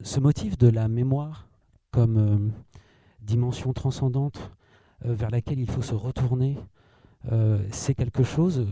[0.00, 1.48] ce motif de la mémoire
[1.90, 2.52] comme
[3.20, 4.52] dimension transcendante
[5.02, 6.56] vers laquelle il faut se retourner,
[7.70, 8.66] c'est quelque chose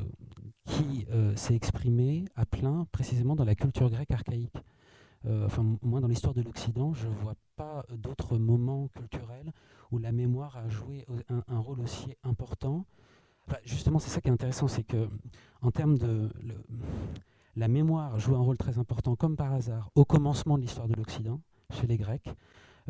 [0.67, 1.07] qui
[1.37, 4.57] s'est exprimé à plein précisément dans la culture grecque archaïque.
[5.27, 9.53] Euh, enfin moi dans l'histoire de l'Occident, je ne vois pas d'autres moments culturels
[9.91, 11.07] où la mémoire a joué
[11.49, 12.85] un, rôle aussi important.
[13.65, 15.09] justement, c'est ça qui est intéressant, c'est que
[15.63, 16.31] en termes de
[17.57, 20.95] la mémoire joue un rôle très important, comme par hasard, au commencement de l'histoire de
[20.95, 21.41] l'Occident,
[21.71, 22.29] chez les Grecs.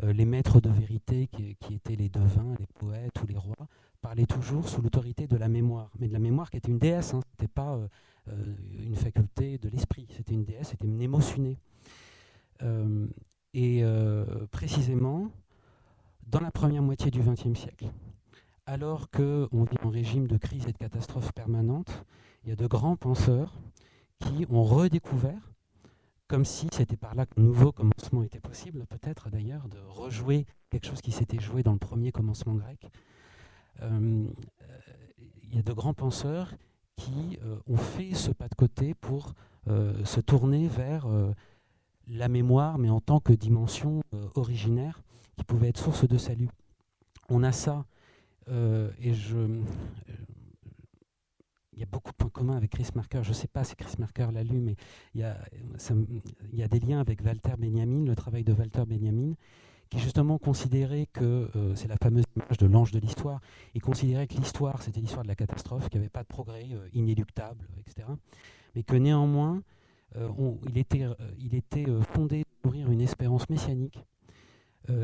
[0.03, 3.67] Euh, les maîtres de vérité, qui, étaient les devins, les poètes ou les rois,
[4.01, 7.13] parlaient toujours sous l'autorité de la mémoire, mais de la mémoire qui était une déesse,
[7.13, 7.21] hein.
[7.21, 7.79] ce n'était pas
[8.27, 11.57] euh, une faculté de l'esprit, c'était une déesse, c'était une émotionnée.
[12.61, 13.07] Euh,
[13.53, 15.31] et euh, précisément,
[16.27, 17.91] dans la première moitié du XXe siècle,
[18.65, 22.05] alors qu'on vit en régime de crise et de catastrophe permanente,
[22.43, 23.53] il y a de grands penseurs
[24.19, 25.53] qui ont redécouvert,
[26.27, 30.87] comme si c'était par là qu'un nouveau commencement était possible, peut-être d'ailleurs, de rejouer quelque
[30.87, 32.87] chose qui s'était joué dans le premier commencement grec.
[33.81, 34.27] Euh,
[35.43, 36.53] il y a de grands penseurs
[36.95, 37.37] qui
[37.67, 39.33] ont fait ce pas de côté pour
[39.67, 41.07] se tourner vers
[42.07, 45.01] la mémoire, mais en tant que dimension euh, originaire
[45.37, 46.49] qui pouvait être source de salut.
[47.29, 47.85] On a ça,
[48.49, 49.61] euh, et je, euh,
[51.75, 53.21] il y a beaucoup de points communs avec Chris Marker.
[53.23, 54.75] Je ne sais pas si Chris Marker l'a lu, mais
[55.13, 59.33] il y, a, des liens avec Walter Benjamin, le travail de Walter Benjamin,
[59.89, 63.39] qui justement considérait que, c'est la fameuse image de l'ange de l'histoire,
[63.73, 66.67] il considérait que l'histoire, c'était l'histoire de la catastrophe, qu'il n'y avait pas de progrès
[66.93, 68.07] inéluctable, etc.
[68.73, 69.61] Mais que néanmoins,
[70.17, 70.29] euh,
[70.69, 73.99] il était, euh, il était euh, fondé d'ouvrir une espérance messianique,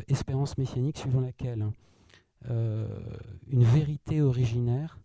[0.08, 1.66] espérance messianique suivant laquelle
[2.48, 5.00] une vérité originaire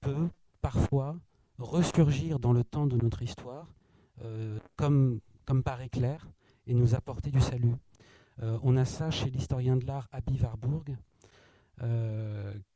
[0.00, 1.16] peut parfois
[1.58, 3.74] ressurgir dans le temps de notre histoire
[4.76, 6.28] comme, comme par éclair
[6.66, 7.74] et nous apporter du salut.
[8.40, 10.96] on a ça chez l'historien de l'art Abi Warburg,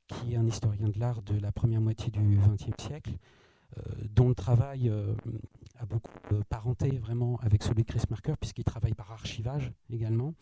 [0.07, 3.13] qui est un historien de l'art de la première moitié du XXe siècle,
[4.11, 4.93] dont le travail
[5.79, 10.35] a beaucoup de parenté vraiment avec celui de Chris Marker, puisqu'il travaille par archivage également,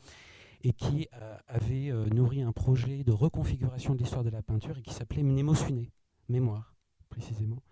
[0.63, 4.77] et qui euh, avait euh, nourri un projet de reconfiguration de l'histoire de la peinture
[4.77, 5.91] et qui s'appelait Mnemosyné,
[6.29, 6.75] mémoire
[7.11, 7.63] précisément.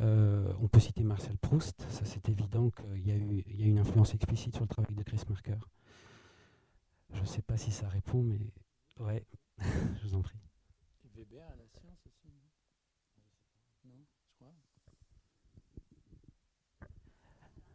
[0.00, 3.66] Euh, on peut citer Marcel Proust, ça c'est évident qu'il y, a eu, y a
[3.66, 5.58] une influence explicite sur le travail de Chris Marker.
[7.12, 8.38] Je ne sais pas si ça répond, mais
[9.00, 9.26] ouais,
[9.58, 10.38] je vous en prie.
[11.16, 12.30] Weber à la science aussi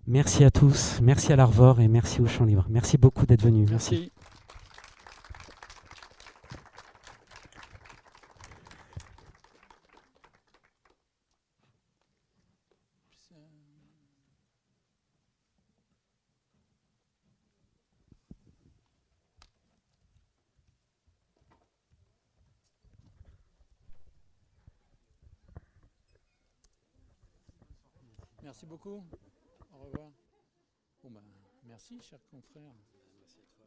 [0.07, 2.67] Merci à tous, merci à l'Arvor et merci au Champ Libre.
[2.69, 3.67] Merci beaucoup d'être venus.
[3.69, 3.95] merci.
[3.95, 4.11] Merci
[28.85, 29.05] beaucoup.
[29.73, 30.11] Au revoir.
[31.03, 31.23] Bon ben,
[31.63, 32.73] merci, cher confrère.
[33.19, 33.65] Merci à toi.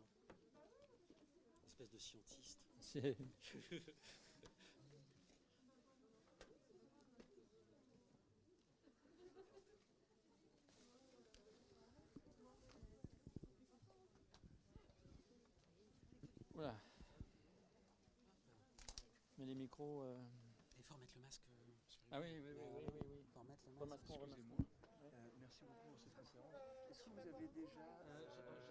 [1.67, 2.59] Espèce de scientiste.
[16.55, 16.75] Voilà.
[19.39, 20.03] Mais les micros.
[20.03, 20.19] euh,
[20.77, 21.43] Il faut remettre le masque.
[21.49, 21.73] euh,
[22.11, 23.25] Ah oui, oui, oui, oui, oui, oui.
[23.33, 23.81] Faut remettre le masque.
[23.81, 24.65] Remasquons, remasquons.
[25.63, 26.55] Euh, merci beaucoup pour cette conférence.
[26.91, 28.23] Est-ce que vous avez déjà Euh,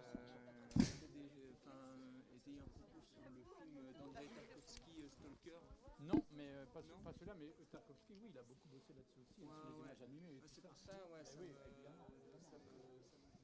[0.08, 1.98] euh, enfin,
[2.34, 5.58] été un peu plus sur le film d'Andrei Tarkovsky, euh, Stalker?
[6.00, 8.94] Non, mais euh, pas, Non pas celui-là, mais euh, Tarkovsky, oui, il a beaucoup bossé
[8.94, 9.84] là-dessus aussi, hein, Ouais, sur les ouais.
[9.84, 10.40] images animées.
[10.40, 10.68] tout C'est ça.
[10.68, 11.70] pour ça, ouais, ça Eh oui, ça ça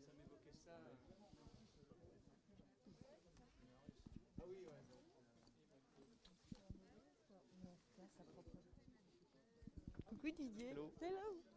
[0.06, 0.80] ça m'évoquait ça.
[4.40, 4.82] Ah oui, ouais.
[10.08, 10.70] Coucou Didier.
[10.70, 10.90] Hello.
[11.02, 11.53] Ah